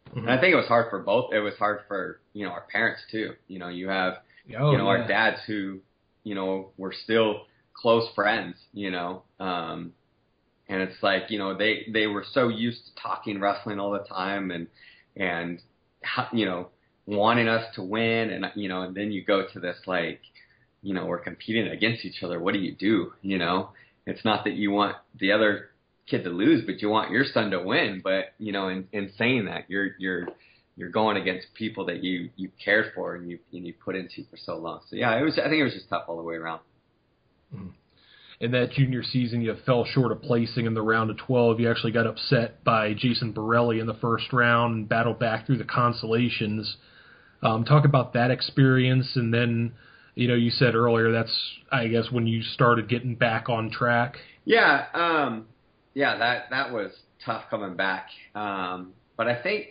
[0.10, 0.20] Mm-hmm.
[0.20, 1.34] And I think it was hard for both.
[1.34, 3.34] It was hard for you know our parents too.
[3.48, 4.16] You know, you have
[4.58, 5.00] oh, you know yeah.
[5.00, 5.80] our dads who
[6.26, 9.24] you know, we're still close friends, you know.
[9.40, 9.94] Um
[10.68, 14.00] and it's like, you know, they they were so used to talking wrestling all the
[14.00, 14.68] time and
[15.16, 15.62] and
[16.34, 16.70] you know,
[17.06, 20.20] wanting us to win and you know, and then you go to this like,
[20.82, 22.40] you know, we're competing against each other.
[22.40, 23.70] What do you do, you know?
[24.08, 25.70] It's not that you want the other
[26.08, 28.02] kid to lose, but you want your son to win.
[28.04, 30.28] But you know, in, in saying that, you're you're
[30.76, 34.24] you're going against people that you you cared for and you and you put into
[34.30, 34.82] for so long.
[34.90, 35.40] So yeah, it was.
[35.40, 36.62] I think it was just tough all the way around.
[37.54, 37.70] Mm-hmm.
[38.42, 41.62] In that junior season, you fell short of placing in the round of 12.
[41.62, 45.58] You actually got upset by Jason Borrelli in the first round and battled back through
[45.58, 46.76] the consolations.
[47.42, 49.72] Um, talk about that experience, and then
[50.16, 51.34] you know you said earlier that's
[51.72, 54.18] I guess when you started getting back on track.
[54.44, 55.46] Yeah, um,
[55.96, 56.92] yeah, that that was
[57.26, 58.10] tough coming back.
[58.36, 59.70] Um, but I think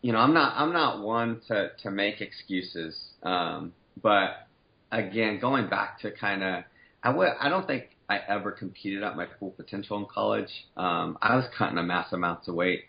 [0.00, 2.98] you know, I'm not I'm not one to to make excuses.
[3.22, 4.48] Um, but
[4.90, 6.64] again, going back to kind of,
[7.02, 10.50] I would I don't think I ever competed at my full potential in college.
[10.76, 12.84] Um, I was cutting a mass amounts of weight,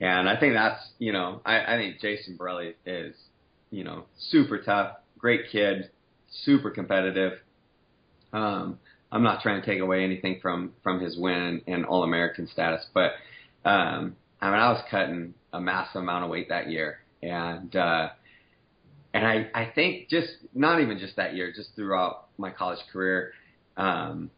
[0.00, 3.14] and I think that's you know I, I think Jason Borrelli is
[3.70, 5.90] you know super tough, great kid,
[6.44, 7.34] super competitive.
[8.32, 8.78] Um,
[9.12, 12.84] I'm not trying to take away anything from from his win and All American status,
[12.94, 13.12] but
[13.64, 18.08] um, I mean I was cutting a massive amount of weight that year, and uh,
[19.12, 23.32] and I I think just not even just that year, just throughout my college career,
[23.76, 24.30] um,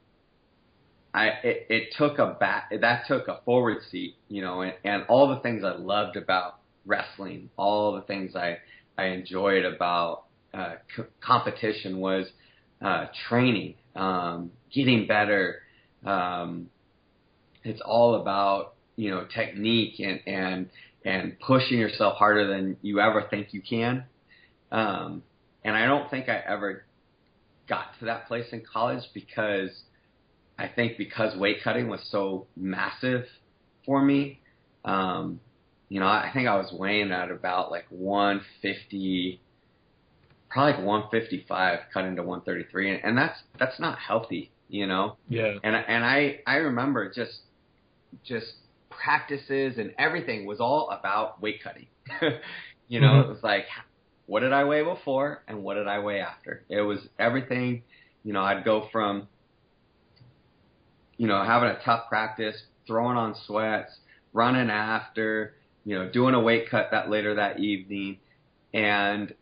[1.15, 5.05] I it, it took a back that took a forward seat, you know, and, and
[5.09, 8.59] all the things I loved about wrestling, all the things I
[8.99, 12.27] I enjoyed about uh, c- competition was
[12.85, 15.63] uh, training, um, getting better.
[16.05, 16.69] Um,
[17.65, 20.69] it's all about you know technique and and
[21.05, 24.05] and pushing yourself harder than you ever think you can.
[24.71, 25.23] Um,
[25.65, 26.85] and I don't think I ever
[27.69, 29.71] got to that place in college because
[30.59, 33.25] I think because weight cutting was so massive
[33.87, 34.41] for me.
[34.85, 35.41] Um,
[35.89, 39.41] you know, I think I was weighing at about like 150,
[40.55, 45.17] probably like 155, cut into 133, and, and that's that's not healthy, you know.
[45.29, 45.57] Yeah.
[45.65, 47.41] And and I I remember just
[48.25, 48.47] just
[48.89, 51.89] practices and everything was all about weight cutting.
[52.89, 53.31] you know, mm-hmm.
[53.31, 53.65] it was like,
[54.27, 56.63] what did I weigh before and what did I weigh after?
[56.69, 57.83] It was everything.
[58.23, 59.27] You know, I'd go from,
[61.17, 63.91] you know, having a tough practice, throwing on sweats,
[64.33, 68.19] running after, you know, doing a weight cut that later that evening,
[68.73, 69.35] and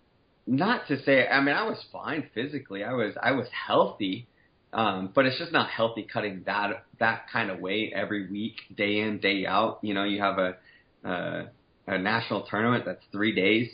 [0.46, 2.82] not to say, I mean, I was fine physically.
[2.84, 4.26] I was, I was healthy,
[4.72, 9.00] um, but it's just not healthy cutting that that kind of weight every week, day
[9.00, 9.78] in, day out.
[9.82, 10.56] You know, you have a
[11.04, 11.44] a,
[11.86, 13.70] a national tournament that's three days.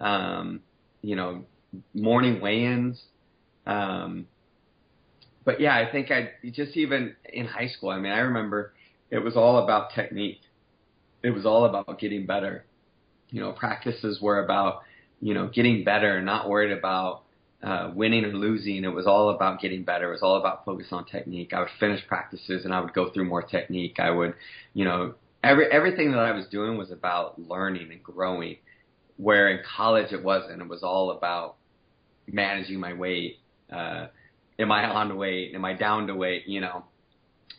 [0.00, 0.60] Um,
[1.02, 1.44] you know,
[1.94, 3.00] morning weigh-ins.
[3.66, 4.26] Um,
[5.44, 7.90] but yeah, I think I just even in high school.
[7.90, 8.72] I mean, I remember
[9.10, 10.40] it was all about technique.
[11.22, 12.64] It was all about getting better.
[13.30, 14.82] You know, practices were about
[15.20, 17.22] you know getting better, and not worried about
[17.62, 18.84] uh, winning or losing.
[18.84, 20.08] It was all about getting better.
[20.08, 21.52] It was all about focus on technique.
[21.52, 23.96] I would finish practices and I would go through more technique.
[23.98, 24.34] I would,
[24.74, 28.56] you know, every everything that I was doing was about learning and growing.
[29.16, 30.62] Where in college it wasn't.
[30.62, 31.56] It was all about
[32.28, 33.38] managing my weight.
[33.72, 34.06] Uh,
[34.58, 35.54] am I on to weight?
[35.54, 36.46] Am I down to weight?
[36.46, 36.84] You know.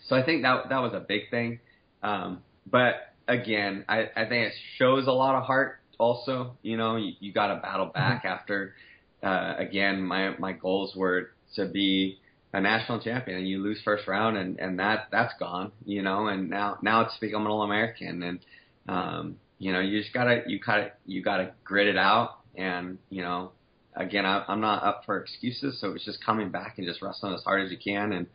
[0.08, 1.60] So I think that that was a big thing.
[2.02, 2.42] Um,
[2.72, 6.58] but again, I, I think it shows a lot of heart also.
[6.64, 8.28] You know, you, you got to battle back mm-hmm.
[8.28, 8.74] after.
[9.22, 12.18] Uh, again, my my goals were to be
[12.54, 15.72] a national champion, and you lose first round, and and that that's gone.
[15.86, 18.40] You know, and now now it's become an All American, and
[18.88, 23.22] um, you know, you just gotta you gotta you gotta grit it out, and you
[23.22, 23.52] know,
[23.96, 27.34] again, I, I'm not up for excuses, so it's just coming back and just wrestling
[27.34, 28.28] as hard as you can, and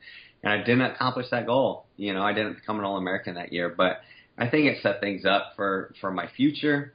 [0.42, 1.86] and I didn't accomplish that goal.
[1.96, 4.00] You know, I didn't become an All American that year, but
[4.36, 6.92] I think it set things up for for my future.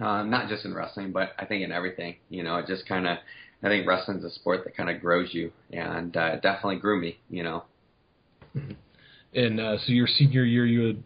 [0.00, 2.16] Um, not just in wrestling, but I think in everything.
[2.28, 3.18] You know, it just kind of,
[3.62, 7.00] I think wrestling's a sport that kind of grows you, and uh, it definitely grew
[7.00, 7.18] me.
[7.28, 7.64] You know.
[9.34, 11.02] And uh, so your senior year, you had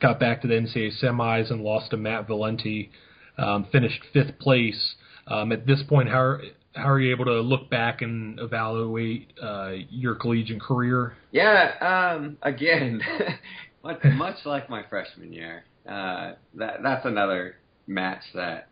[0.00, 2.90] got back to the NCAA semis and lost to Matt Valenti,
[3.36, 4.94] um, finished fifth place.
[5.26, 6.42] Um, at this point, how are,
[6.74, 11.14] how are you able to look back and evaluate uh, your collegiate career?
[11.32, 13.02] Yeah, um, again,
[13.84, 17.56] much, much like my freshman year, uh, that that's another
[17.88, 18.68] match that,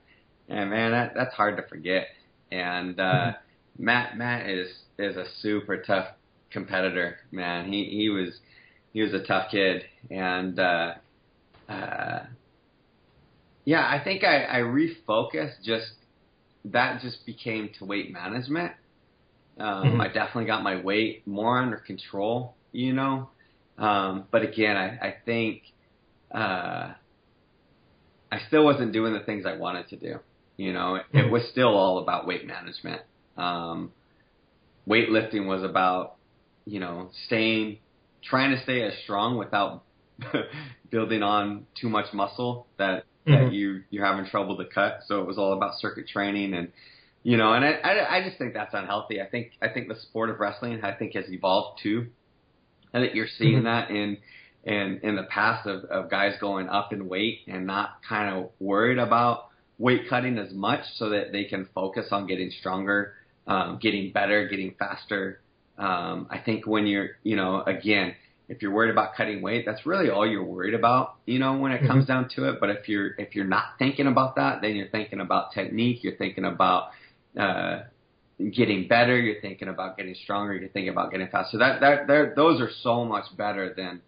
[0.49, 2.09] and man, that that's hard to forget.
[2.53, 3.85] And uh, mm-hmm.
[3.85, 6.09] Matt Matt is is a super tough
[6.51, 7.73] competitor, man.
[7.73, 8.39] He he was
[8.93, 10.95] he was a tough kid, and uh,
[11.69, 12.21] uh,
[13.65, 15.63] yeah, I think I, I refocused.
[15.65, 15.93] Just
[16.67, 18.73] that just became to weight management.
[19.59, 20.01] Um, mm-hmm.
[20.01, 23.31] I definitely got my weight more under control, you know.
[23.79, 25.63] Um, but again, I, I think
[26.33, 26.93] uh,
[28.31, 30.19] I still wasn't doing the things I wanted to do.
[30.57, 33.03] You know, it, it was still all about weight management.
[33.37, 33.93] Um,
[34.89, 36.17] weightlifting was about,
[36.65, 37.79] you know, staying,
[38.23, 39.85] trying to stay as strong without
[40.91, 43.53] building on too much muscle that that mm-hmm.
[43.55, 45.01] you you're having trouble to cut.
[45.07, 46.73] So it was all about circuit training and
[47.23, 49.21] you know, and I, I I just think that's unhealthy.
[49.21, 52.07] I think I think the sport of wrestling I think has evolved too.
[52.95, 53.65] I think you're seeing mm-hmm.
[53.65, 54.19] that in
[54.67, 58.51] in in the past of, of guys going up in weight and not kind of
[58.59, 59.49] worried about
[59.79, 63.15] weight cutting as much so that they can focus on getting stronger,
[63.47, 65.41] um, getting better, getting faster.
[65.79, 68.15] Um, I think when you're, you know, again,
[68.49, 71.73] if you're worried about cutting weight, that's really all you're worried about, you know, when
[71.73, 71.87] it mm-hmm.
[71.89, 72.59] comes down to it.
[72.61, 76.17] But if you're if you're not thinking about that, then you're thinking about technique, you're
[76.17, 76.91] thinking about
[77.39, 77.83] uh,
[78.39, 81.59] getting better, you're thinking about getting stronger, you're thinking about getting faster.
[81.59, 84.01] That that those are so much better than,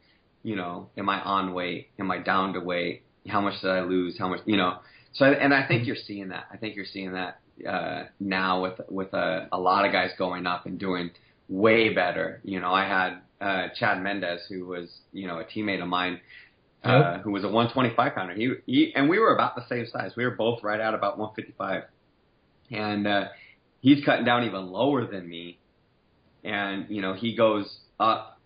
[0.49, 1.91] you know, am I on weight?
[1.99, 3.03] Am I down to weight?
[3.29, 4.19] How much did I lose?
[4.19, 4.79] How much, you know?
[5.13, 5.89] So and I think mm-hmm.
[5.89, 6.47] you're seeing that.
[6.51, 10.47] I think you're seeing that uh, now with with a, a lot of guys going
[10.47, 11.11] up and doing
[11.51, 12.41] way better.
[12.45, 16.19] You know, I had uh, Chad Mendes, who was you know a teammate of mine,
[16.83, 17.23] uh, yep.
[17.25, 18.35] who was a 125 pounder.
[18.35, 20.13] He, he and we were about the same size.
[20.17, 21.83] We were both right at about 155,
[22.71, 23.25] and uh,
[23.81, 25.59] he's cutting down even lower than me.
[26.43, 28.38] And you know he goes up,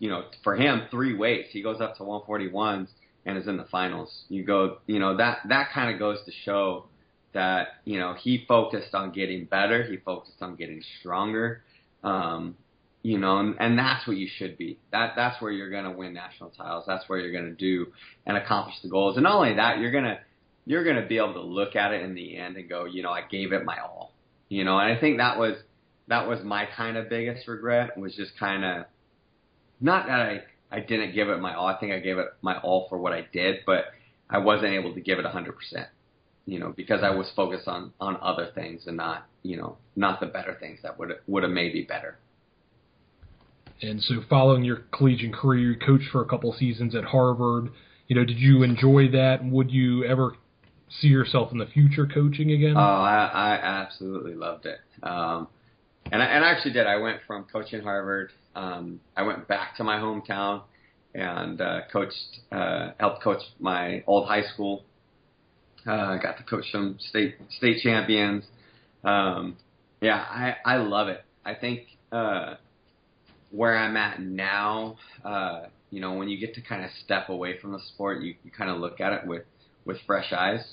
[0.00, 1.50] you know for him three weights.
[1.52, 2.88] He goes up to 141s
[3.24, 4.24] and is in the finals.
[4.28, 6.86] You go, you know that that kind of goes to show
[7.32, 9.84] that you know he focused on getting better.
[9.84, 11.62] He focused on getting stronger.
[12.02, 12.56] Um,
[13.02, 14.78] you know, and, and that's what you should be.
[14.90, 16.84] That that's where you're going to win national titles.
[16.86, 17.92] That's where you're going to do
[18.26, 19.16] and accomplish the goals.
[19.16, 20.18] And not only that, you're gonna
[20.66, 23.10] you're gonna be able to look at it in the end and go, you know,
[23.10, 24.12] I gave it my all.
[24.48, 25.56] You know, and I think that was
[26.08, 28.86] that was my kind of biggest regret was just kind of
[29.80, 31.66] not that I I didn't give it my all.
[31.66, 33.86] I think I gave it my all for what I did, but
[34.28, 35.52] I wasn't able to give it a 100%.
[36.46, 40.20] You know, because I was focused on on other things and not, you know, not
[40.20, 42.18] the better things that would would have maybe better.
[43.82, 47.70] And so, following your collegiate career, you coached for a couple seasons at Harvard.
[48.08, 49.44] You know, did you enjoy that?
[49.44, 50.34] Would you ever
[51.00, 52.76] see yourself in the future coaching again?
[52.76, 54.80] Oh, I, I absolutely loved it.
[55.02, 55.48] Um,
[56.12, 56.86] and I, and I actually did.
[56.86, 58.32] I went from coaching Harvard.
[58.54, 60.62] Um, I went back to my hometown
[61.14, 64.84] and uh, coached, uh, helped coach my old high school.
[65.86, 68.44] Uh, got to coach some state state champions.
[69.02, 69.56] Um,
[70.00, 71.24] yeah, I I love it.
[71.44, 72.54] I think uh,
[73.50, 77.58] where I'm at now, uh, you know, when you get to kind of step away
[77.58, 79.42] from the sport, you, you kind of look at it with,
[79.84, 80.64] with fresh eyes.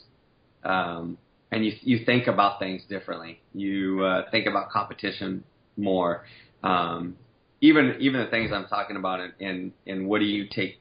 [0.64, 1.18] Um,
[1.52, 3.42] and you, you think about things differently.
[3.54, 5.44] You, uh, think about competition
[5.76, 6.26] more.
[6.64, 7.18] Um,
[7.62, 10.80] even, even the things I'm talking about in, in, in what do you take,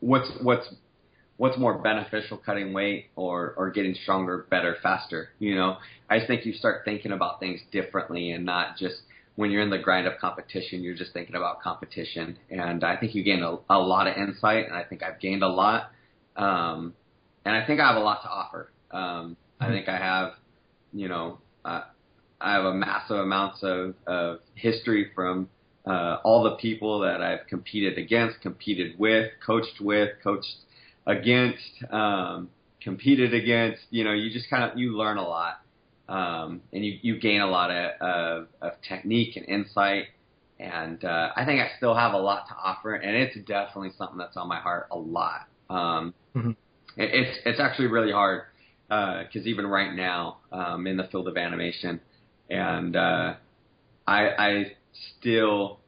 [0.00, 0.68] what's, what's,
[1.36, 5.76] what's more beneficial cutting weight or, or getting stronger, better, faster, you know,
[6.08, 8.96] I just think you start thinking about things differently and not just,
[9.36, 12.36] when you're in the grind of competition, you're just thinking about competition.
[12.50, 15.42] And I think you gain a, a lot of insight, and I think I've gained
[15.42, 15.92] a lot.
[16.36, 16.94] Um,
[17.46, 18.70] and I think I have a lot to offer.
[18.90, 19.36] Um.
[19.60, 20.32] I think I have,
[20.92, 21.82] you know, uh,
[22.40, 25.50] I have a massive amounts of, of history from
[25.86, 30.56] uh, all the people that I've competed against, competed with, coached with, coached
[31.06, 31.62] against.
[31.90, 32.50] Um,
[32.82, 33.82] competed against.
[33.90, 35.60] You know, you just kind of you learn a lot,
[36.08, 40.06] um, and you you gain a lot of of, of technique and insight.
[40.58, 44.18] And uh, I think I still have a lot to offer, and it's definitely something
[44.18, 45.42] that's on my heart a lot.
[45.70, 46.56] Um, Mhm.
[46.96, 48.42] it, it's it's actually really hard
[48.90, 52.00] because even right now, um, in the field of animation,
[52.50, 53.34] and uh,
[54.06, 54.72] I I
[55.18, 55.80] still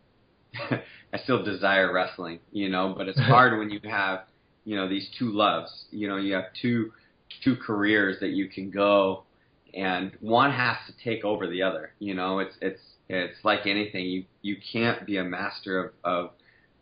[0.70, 4.20] I still desire wrestling, you know, but it's hard when you have,
[4.64, 5.86] you know, these two loves.
[5.90, 6.92] You know, you have two
[7.42, 9.24] two careers that you can go
[9.74, 11.92] and one has to take over the other.
[11.98, 14.07] You know, it's it's it's like anything.
[14.07, 16.30] You you can't be a master of of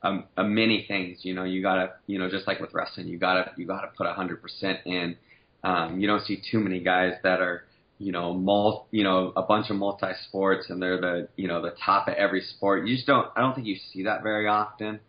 [0.03, 1.18] um, uh, many things.
[1.23, 4.07] You know, you gotta you know just like with wrestling, you gotta you gotta put
[4.07, 5.16] a hundred percent in.
[5.63, 7.65] Um, you don't see too many guys that are
[7.99, 11.61] you know mul you know a bunch of multi sports and they're the you know
[11.61, 12.87] the top at every sport.
[12.87, 13.29] You just don't.
[13.37, 15.01] I don't think you see that very often.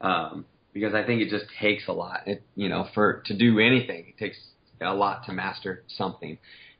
[0.00, 0.44] Um,
[0.74, 2.22] because I think it just takes a lot.
[2.26, 4.36] It, you know, for to do anything, it takes
[4.80, 6.36] a lot to master something.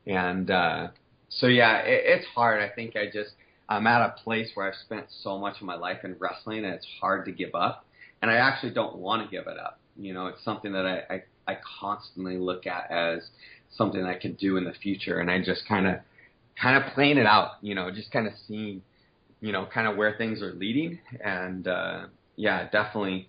[0.07, 0.89] And uh,
[1.31, 2.61] so yeah, it, it's hard.
[2.61, 3.31] I think I just
[3.69, 6.75] I'm at a place where I've spent so much of my life in wrestling, and
[6.75, 7.87] it's hard to give up.
[8.21, 9.79] And I actually don't want to give it up.
[9.97, 13.23] You know, it's something that I I, I constantly look at as
[13.71, 15.97] something I could do in the future, and I just kind of
[16.61, 17.53] kind of playing it out.
[17.61, 18.83] You know, just kind of seeing,
[19.41, 23.29] you know, kind of where things are leading, and uh, yeah, definitely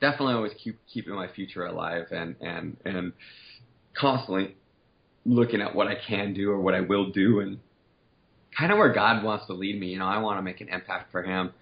[0.00, 3.12] definitely always keep keeping my future alive and and and
[3.94, 4.54] constantly
[5.24, 7.58] looking at what I can do or what I will do and
[8.56, 9.88] kind of where God wants to lead me.
[9.88, 11.52] You know, I want to make an impact for Him.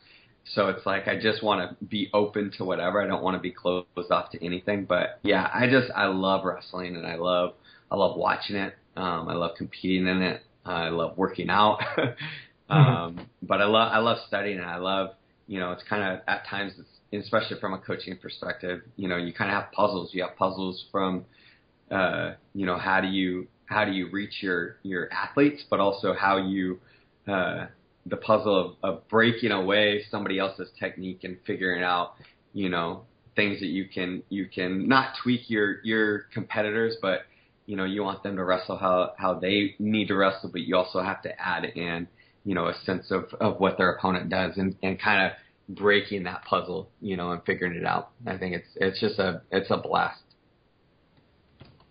[0.44, 3.00] So it's like I just want to be open to whatever.
[3.00, 4.84] I don't want to be closed off to anything.
[4.84, 7.54] But yeah, I just I love wrestling and I love
[7.90, 8.74] I love watching it.
[8.96, 10.42] Um, I love competing in it.
[10.64, 11.80] I love working out.
[12.68, 14.64] um, but I love I love studying it.
[14.64, 15.14] I love
[15.46, 16.88] you know it's kind of at times it's
[17.24, 18.82] especially from a coaching perspective.
[18.96, 20.10] You know, you kind of have puzzles.
[20.12, 21.24] You have puzzles from
[21.90, 26.14] uh, you know how do you how do you reach your your athletes, but also
[26.14, 26.80] how you
[27.28, 27.66] uh,
[28.06, 32.14] the puzzle of, of breaking away somebody else's technique and figuring out
[32.52, 33.02] you know
[33.36, 37.22] things that you can you can not tweak your your competitors, but
[37.66, 40.76] you know you want them to wrestle how how they need to wrestle, but you
[40.76, 42.06] also have to add in
[42.44, 45.32] you know a sense of of what their opponent does and and kind of
[45.68, 48.10] breaking that puzzle, you know, and figuring it out.
[48.26, 50.20] I think it's it's just a it's a blast.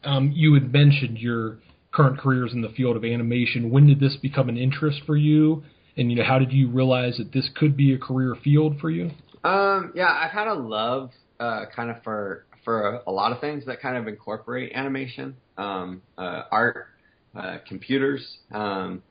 [0.03, 1.59] Um, you had mentioned your
[1.91, 3.70] current careers in the field of animation.
[3.70, 5.64] When did this become an interest for you?
[5.96, 8.89] And you know, how did you realize that this could be a career field for
[8.89, 9.12] you?
[9.44, 13.41] Um, yeah, I've had a love uh, kind of for for a, a lot of
[13.41, 16.88] things that kind of incorporate animation, um, uh, art,
[17.36, 19.04] uh, computers, um,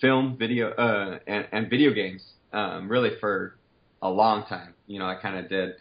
[0.00, 2.22] film, video, uh, and, and video games.
[2.52, 3.56] Um, really for
[4.02, 4.74] a long time.
[4.86, 5.74] You know, I kind of did.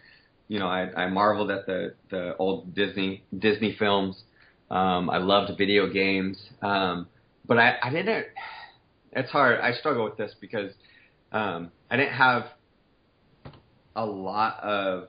[0.47, 4.23] You know, I, I marveled at the the old Disney Disney films.
[4.69, 7.07] Um, I loved video games, um,
[7.47, 8.27] but I, I didn't.
[9.15, 9.59] It's hard.
[9.61, 10.71] I struggle with this because
[11.31, 12.47] um, I didn't have
[13.95, 15.07] a lot of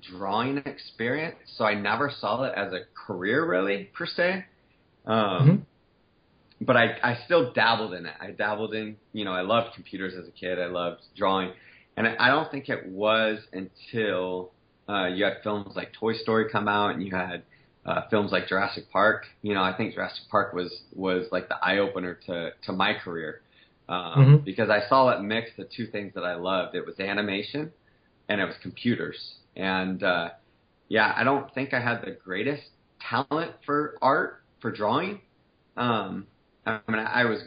[0.00, 4.44] drawing experience, so I never saw it as a career really per se.
[5.06, 5.16] Um,
[5.48, 5.66] Mhm.
[6.64, 8.14] But I, I still dabbled in it.
[8.20, 10.60] I dabbled in, you know, I loved computers as a kid.
[10.60, 11.52] I loved drawing,
[11.96, 14.52] and I, I don't think it was until
[14.88, 17.42] uh, you had films like Toy Story come out, and you had
[17.86, 19.26] uh, films like Jurassic Park.
[19.42, 22.94] You know, I think Jurassic Park was was like the eye opener to to my
[22.94, 23.42] career
[23.88, 24.44] um, Mhm.
[24.44, 26.74] because I saw it mix the two things that I loved.
[26.74, 27.72] It was animation,
[28.28, 29.34] and it was computers.
[29.56, 30.30] And uh,
[30.88, 32.64] yeah, I don't think I had the greatest
[33.00, 35.20] talent for art for drawing.
[35.76, 36.26] Um,
[36.66, 37.40] I mean, I was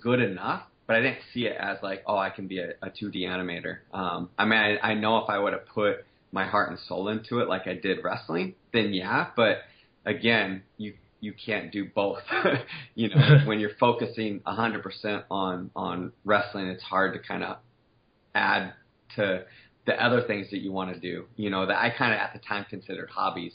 [0.00, 2.90] good enough, but I didn't see it as like, oh, I can be a, a
[2.90, 3.78] 2D animator.
[3.92, 7.08] Um, I mean, I, I know if I would have put my heart and soul
[7.08, 9.28] into it like I did wrestling, then yeah.
[9.36, 9.58] But
[10.04, 12.22] again, you you can't do both.
[12.94, 17.58] you know, when you're focusing 100% on on wrestling, it's hard to kind of
[18.34, 18.72] add
[19.16, 19.44] to
[19.86, 21.26] the other things that you want to do.
[21.36, 23.54] You know, that I kind of at the time considered hobbies.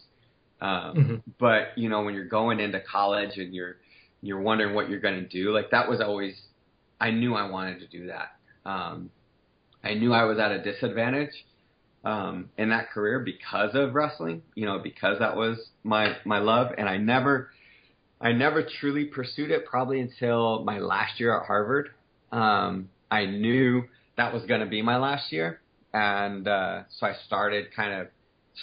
[0.62, 1.24] Um, Mhm.
[1.40, 3.78] But you know, when you're going into college and you're
[4.22, 6.36] you're wondering what you're going to do, like that was always
[7.00, 8.36] I knew I wanted to do that.
[8.66, 9.10] Um,
[9.84, 11.46] I knew I was at a disadvantage
[12.06, 14.44] um, in that career because of wrestling.
[14.54, 17.50] You know, because that was my my love, and I never
[18.22, 19.66] I never truly pursued it.
[19.66, 21.90] Probably until my last year at Harvard.
[22.32, 23.84] Um, I knew
[24.18, 25.62] that was going to be my last year,
[25.94, 28.08] and uh, so I started kind of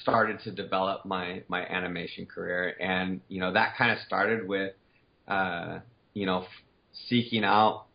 [0.03, 4.73] started to develop my my animation career, and you know that kind of started with
[5.29, 5.79] uh,
[6.15, 6.47] you know
[7.09, 7.87] seeking out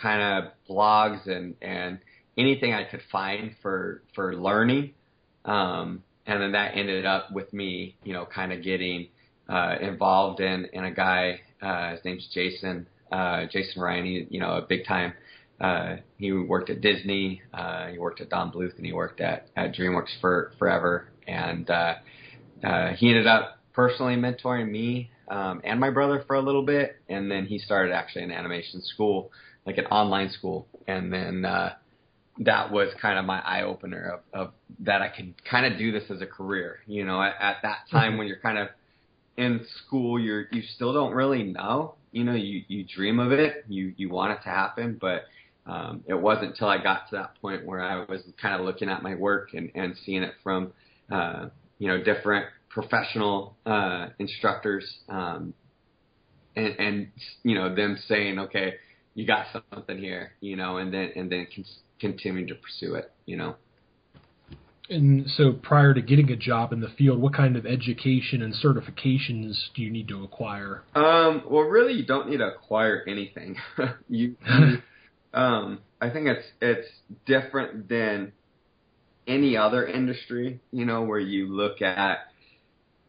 [0.00, 1.98] kind of blogs and and
[2.36, 4.92] anything I could find for for learning.
[5.44, 9.08] Um, and then that ended up with me, you know, kind of getting
[9.48, 11.40] uh, involved in in a guy.
[11.60, 12.86] Uh, his name's Jason.
[13.12, 14.04] Uh, Jason Ryan.
[14.04, 15.12] He, you know, a big time.
[15.60, 17.42] Uh, he worked at Disney.
[17.52, 21.08] Uh, he worked at Don Bluth, and he worked at at DreamWorks for forever.
[21.26, 21.94] And uh,
[22.62, 26.96] uh, he ended up personally mentoring me um, and my brother for a little bit,
[27.08, 29.30] and then he started actually an animation school,
[29.66, 31.74] like an online school, and then uh,
[32.40, 35.92] that was kind of my eye opener of, of that I could kind of do
[35.92, 36.80] this as a career.
[36.86, 38.18] You know, at, at that time mm-hmm.
[38.18, 38.68] when you're kind of
[39.36, 41.94] in school, you're you still don't really know.
[42.12, 45.24] You know, you you dream of it, you you want it to happen, but
[45.66, 48.88] um, it wasn't until I got to that point where I was kind of looking
[48.88, 50.72] at my work and, and seeing it from
[51.10, 55.54] uh, you know different professional uh, instructors, um,
[56.56, 57.08] and, and
[57.42, 58.74] you know them saying, okay,
[59.14, 61.46] you got something here, you know, and then and then
[62.00, 63.56] continuing to pursue it, you know.
[64.90, 68.52] And so, prior to getting a job in the field, what kind of education and
[68.52, 70.82] certifications do you need to acquire?
[70.94, 73.56] Um, well, really, you don't need to acquire anything.
[74.08, 74.78] you, you
[75.34, 76.88] um, I think it's it's
[77.24, 78.32] different than
[79.26, 82.18] any other industry, you know, where you look at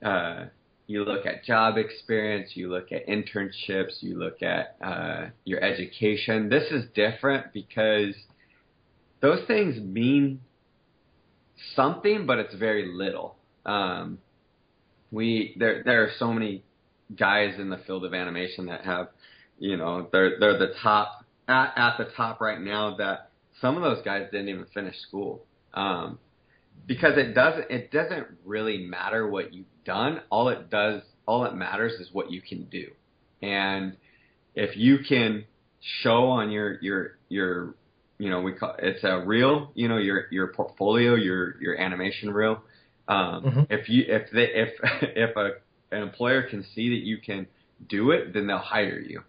[0.01, 0.45] uh,
[0.87, 6.47] you look at job experience, you look at internships, you look at uh, your education.
[6.47, 8.13] This is different because
[9.21, 10.41] those things mean
[11.75, 13.35] something, but it's very little.
[13.65, 14.19] Um,
[15.11, 16.63] we there there are so many
[17.15, 19.09] guys in the field of animation that have,
[19.57, 23.29] you know, they're they're the top at at the top right now that
[23.61, 25.43] some of those guys didn't even finish school.
[25.73, 26.19] Um,
[26.87, 30.21] because it doesn't it doesn't really matter what you've done.
[30.29, 32.91] All it does all it matters is what you can do.
[33.41, 33.97] And
[34.53, 35.45] if you can
[36.01, 37.75] show on your your your
[38.17, 42.31] you know we call it's a reel you know your your portfolio your your animation
[42.31, 42.61] reel
[43.07, 43.61] um mm-hmm.
[43.69, 44.69] if you if they if
[45.15, 45.51] if a
[45.95, 47.47] an employer can see that you can
[47.89, 49.21] do it then they'll hire you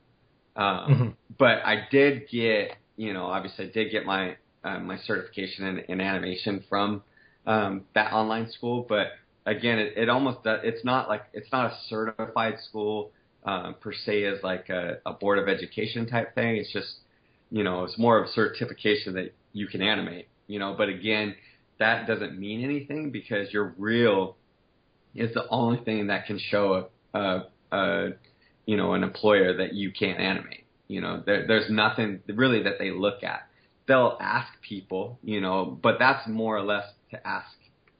[0.56, 1.08] um mm-hmm.
[1.38, 5.78] but i did get you know obviously i did get my uh, my certification in,
[5.88, 7.02] in animation from
[7.46, 8.84] um, that online school.
[8.88, 9.12] But
[9.46, 13.12] again, it, it almost does, it's not like it's not a certified school
[13.44, 16.56] um, per se as like a, a board of education type thing.
[16.56, 16.96] It's just
[17.56, 20.28] you know it's more of a certification that you can animate.
[20.46, 21.34] You know, but again,
[21.78, 24.36] that doesn't mean anything because your reel
[25.14, 28.08] is the only thing that can show a, a, a
[28.66, 30.66] you know an employer that you can't animate.
[30.86, 33.48] You know, there, there's nothing really that they look at.
[33.88, 37.48] They'll ask people, you know, but that's more or less to ask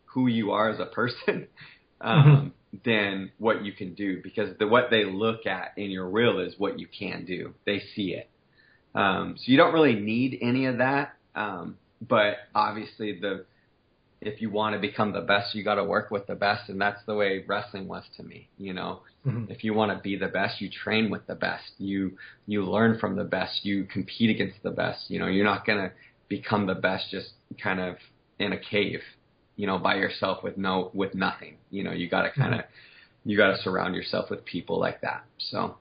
[0.04, 1.46] who you are as a person
[2.02, 2.78] um, mm-hmm.
[2.84, 6.52] than what you can do because the what they look at in your reel is
[6.59, 7.54] what you can do.
[7.64, 8.28] They see it.
[8.97, 11.14] Um, so you don't really need any of that.
[11.34, 13.44] Um, but obviously the
[14.20, 16.80] if you want to become the best, you got to work with the best, and
[16.80, 18.49] that's the way wrestling was to me.
[18.57, 19.51] You know, mm-hmm.
[19.51, 21.72] if you want to be the best, you train with the best.
[21.78, 22.16] You
[22.47, 23.64] you learn from the best.
[23.64, 25.11] You compete against the best.
[25.11, 25.92] You know, you're not gonna
[26.28, 27.30] become the best just
[27.62, 27.97] kind of
[28.38, 29.01] in a cave,
[29.57, 31.59] you know, by yourself with no with nothing.
[31.70, 33.30] You know, you got to kind of mm-hmm.
[33.30, 35.24] you got to surround yourself with people like that.
[35.38, 35.76] So.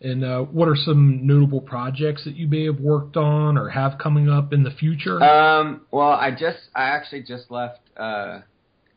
[0.00, 3.98] And uh, what are some notable projects that you may have worked on or have
[3.98, 5.20] coming up in the future?
[5.22, 8.40] Um, well, I just I actually just left uh,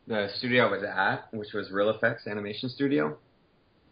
[0.06, 3.18] the studio I was at, which was Reel FX Animation Studio.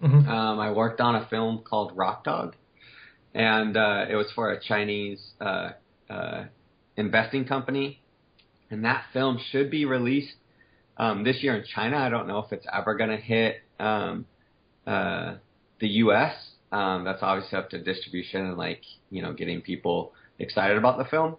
[0.00, 0.28] Mm-hmm.
[0.28, 2.54] Um, I worked on a film called Rock Dog,
[3.34, 5.70] and uh, it was for a Chinese uh,
[6.08, 6.44] uh,
[6.96, 8.00] investing company
[8.70, 10.34] and that film should be released
[10.96, 11.96] um, this year in China.
[11.96, 14.26] I don't know if it's ever going to hit um,
[14.86, 15.34] uh,
[15.80, 16.34] the U.S.
[16.72, 21.04] Um, that's obviously up to distribution and like you know getting people excited about the
[21.04, 21.36] film.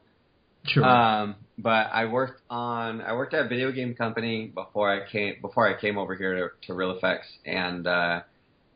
[0.65, 0.85] Sure.
[0.85, 5.35] Um, but I worked on I worked at a video game company before I came
[5.41, 8.21] before I came over here to, to Reel FX, and uh,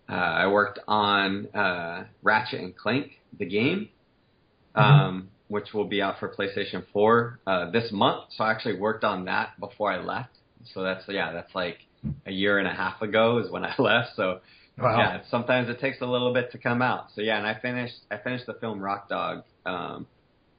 [0.10, 3.90] uh, I worked on uh, Ratchet and Clank, the game.
[4.76, 4.82] Mm-hmm.
[4.82, 8.26] Um, which will be out for PlayStation 4 uh, this month.
[8.36, 10.32] So I actually worked on that before I left.
[10.74, 11.78] So that's yeah, that's like
[12.26, 14.16] a year and a half ago is when I left.
[14.16, 14.40] So
[14.78, 14.98] wow.
[14.98, 17.08] yeah, sometimes it takes a little bit to come out.
[17.16, 20.08] So yeah, and I finished I finished the film Rock Dog um,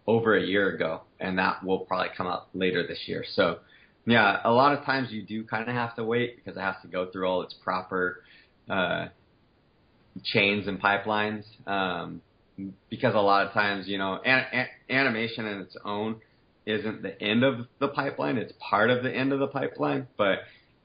[0.07, 3.25] over a year ago, and that will probably come out later this year.
[3.35, 3.59] So
[4.07, 6.77] yeah, a lot of times you do kind of have to wait because it has
[6.83, 8.23] to go through all its proper
[8.71, 9.07] uh,
[10.25, 11.45] chains and pipelines.
[11.67, 12.23] Um,
[12.89, 16.17] because a lot of times, you know, an, an, animation in its own
[16.65, 20.07] isn't the end of the pipeline; it's part of the end of the pipeline.
[20.17, 20.39] But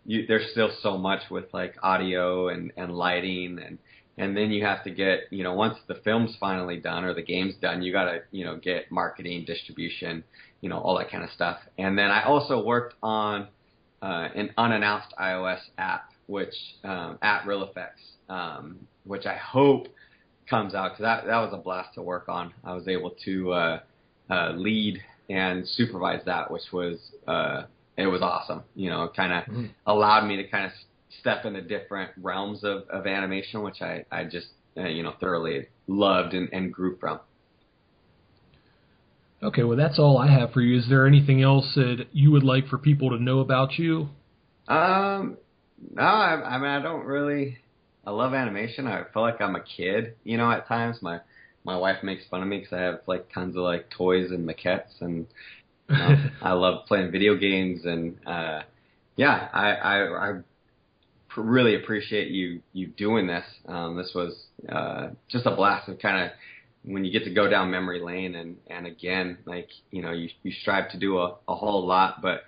[0.05, 3.77] you, there's still so much with like audio and and lighting and
[4.17, 7.21] and then you have to get you know once the film's finally done or the
[7.21, 10.23] game's done you got to you know get marketing distribution
[10.61, 13.47] you know all that kind of stuff and then i also worked on
[14.01, 19.87] uh, an unannounced iOS app, which um, at Reel FX, um, which I hope
[20.49, 22.53] comes out because that that was a blast to work on.
[22.63, 23.79] I was able to uh,
[24.29, 24.99] uh, lead
[25.29, 26.97] and supervise that, which was
[27.27, 27.63] uh,
[27.97, 28.63] it was awesome.
[28.75, 29.65] You know, kind of mm-hmm.
[29.85, 30.71] allowed me to kind of
[31.19, 35.67] step into different realms of, of animation, which I I just uh, you know thoroughly
[35.87, 37.19] loved and, and grew from.
[39.43, 40.77] Okay, well that's all I have for you.
[40.77, 44.09] Is there anything else that you would like for people to know about you?
[44.67, 45.37] Um,
[45.93, 47.57] no, I, I mean I don't really.
[48.05, 48.87] I love animation.
[48.87, 50.97] I feel like I'm a kid, you know, at times.
[51.01, 51.19] My
[51.63, 54.47] my wife makes fun of me because I have like tons of like toys and
[54.47, 55.27] maquettes, and
[55.91, 57.85] you know, I love playing video games.
[57.85, 58.61] And uh,
[59.15, 60.39] yeah, I I, I
[61.37, 63.45] really appreciate you you doing this.
[63.67, 64.33] Um, this was
[64.69, 66.31] uh, just a blast of kind of
[66.83, 70.29] when you get to go down memory lane and and again like you know you
[70.43, 72.43] you strive to do a, a whole lot but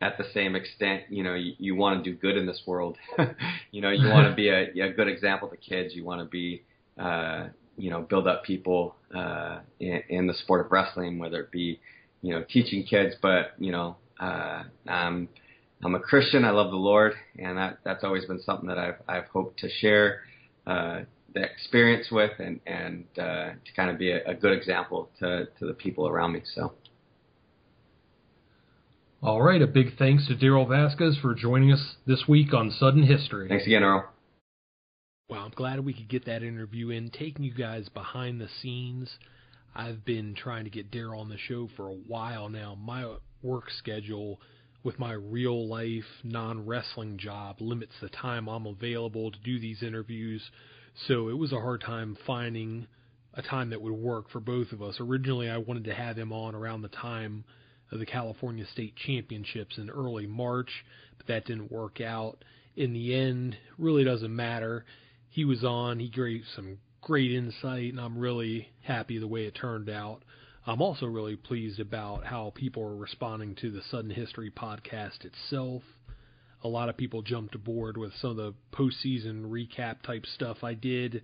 [0.00, 2.98] at the same extent you know you, you want to do good in this world
[3.70, 6.26] you know you want to be a, a good example to kids you want to
[6.26, 6.62] be
[6.98, 7.46] uh
[7.78, 11.80] you know build up people uh in, in the sport of wrestling whether it be
[12.22, 15.28] you know teaching kids but you know uh um
[15.84, 18.96] I'm a Christian I love the Lord and that that's always been something that I've
[19.08, 20.20] I've hoped to share
[20.66, 21.00] uh
[21.34, 25.46] the experience with and and uh, to kind of be a, a good example to
[25.58, 26.42] to the people around me.
[26.54, 26.72] So.
[29.22, 33.04] All right, a big thanks to Darrell Vasquez for joining us this week on Sudden
[33.04, 33.48] History.
[33.48, 34.10] Thanks again, Earl.
[35.28, 39.18] Well, I'm glad we could get that interview in, taking you guys behind the scenes.
[39.74, 42.74] I've been trying to get Darrell on the show for a while now.
[42.74, 44.40] My work schedule
[44.84, 49.82] with my real life non wrestling job limits the time I'm available to do these
[49.82, 50.42] interviews.
[51.06, 52.86] So it was a hard time finding
[53.34, 54.96] a time that would work for both of us.
[55.00, 57.44] Originally, I wanted to have him on around the time
[57.90, 60.70] of the California State Championships in early March,
[61.16, 62.44] but that didn't work out.
[62.76, 64.84] In the end, really doesn't matter.
[65.30, 69.54] He was on, he gave some great insight, and I'm really happy the way it
[69.54, 70.22] turned out.
[70.66, 75.82] I'm also really pleased about how people are responding to the Sudden History podcast itself
[76.64, 80.74] a lot of people jumped aboard with some of the postseason recap type stuff I
[80.74, 81.22] did,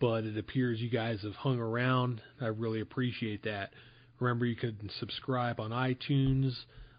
[0.00, 2.22] but it appears you guys have hung around.
[2.40, 3.70] I really appreciate that.
[4.18, 6.52] Remember, you can subscribe on iTunes,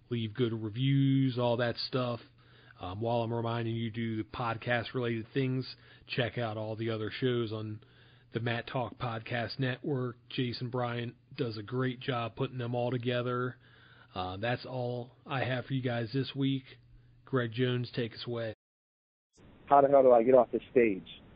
[0.09, 2.19] leave good reviews, all that stuff.
[2.79, 5.65] Um, while I'm reminding you to do the podcast related things,
[6.07, 7.79] check out all the other shows on
[8.33, 10.15] the Mat Talk Podcast Network.
[10.29, 13.57] Jason Bryant does a great job putting them all together.
[14.15, 16.63] Uh, that's all I have for you guys this week.
[17.25, 18.53] Greg Jones, take us away.
[19.65, 21.20] How the hell do I get off the stage?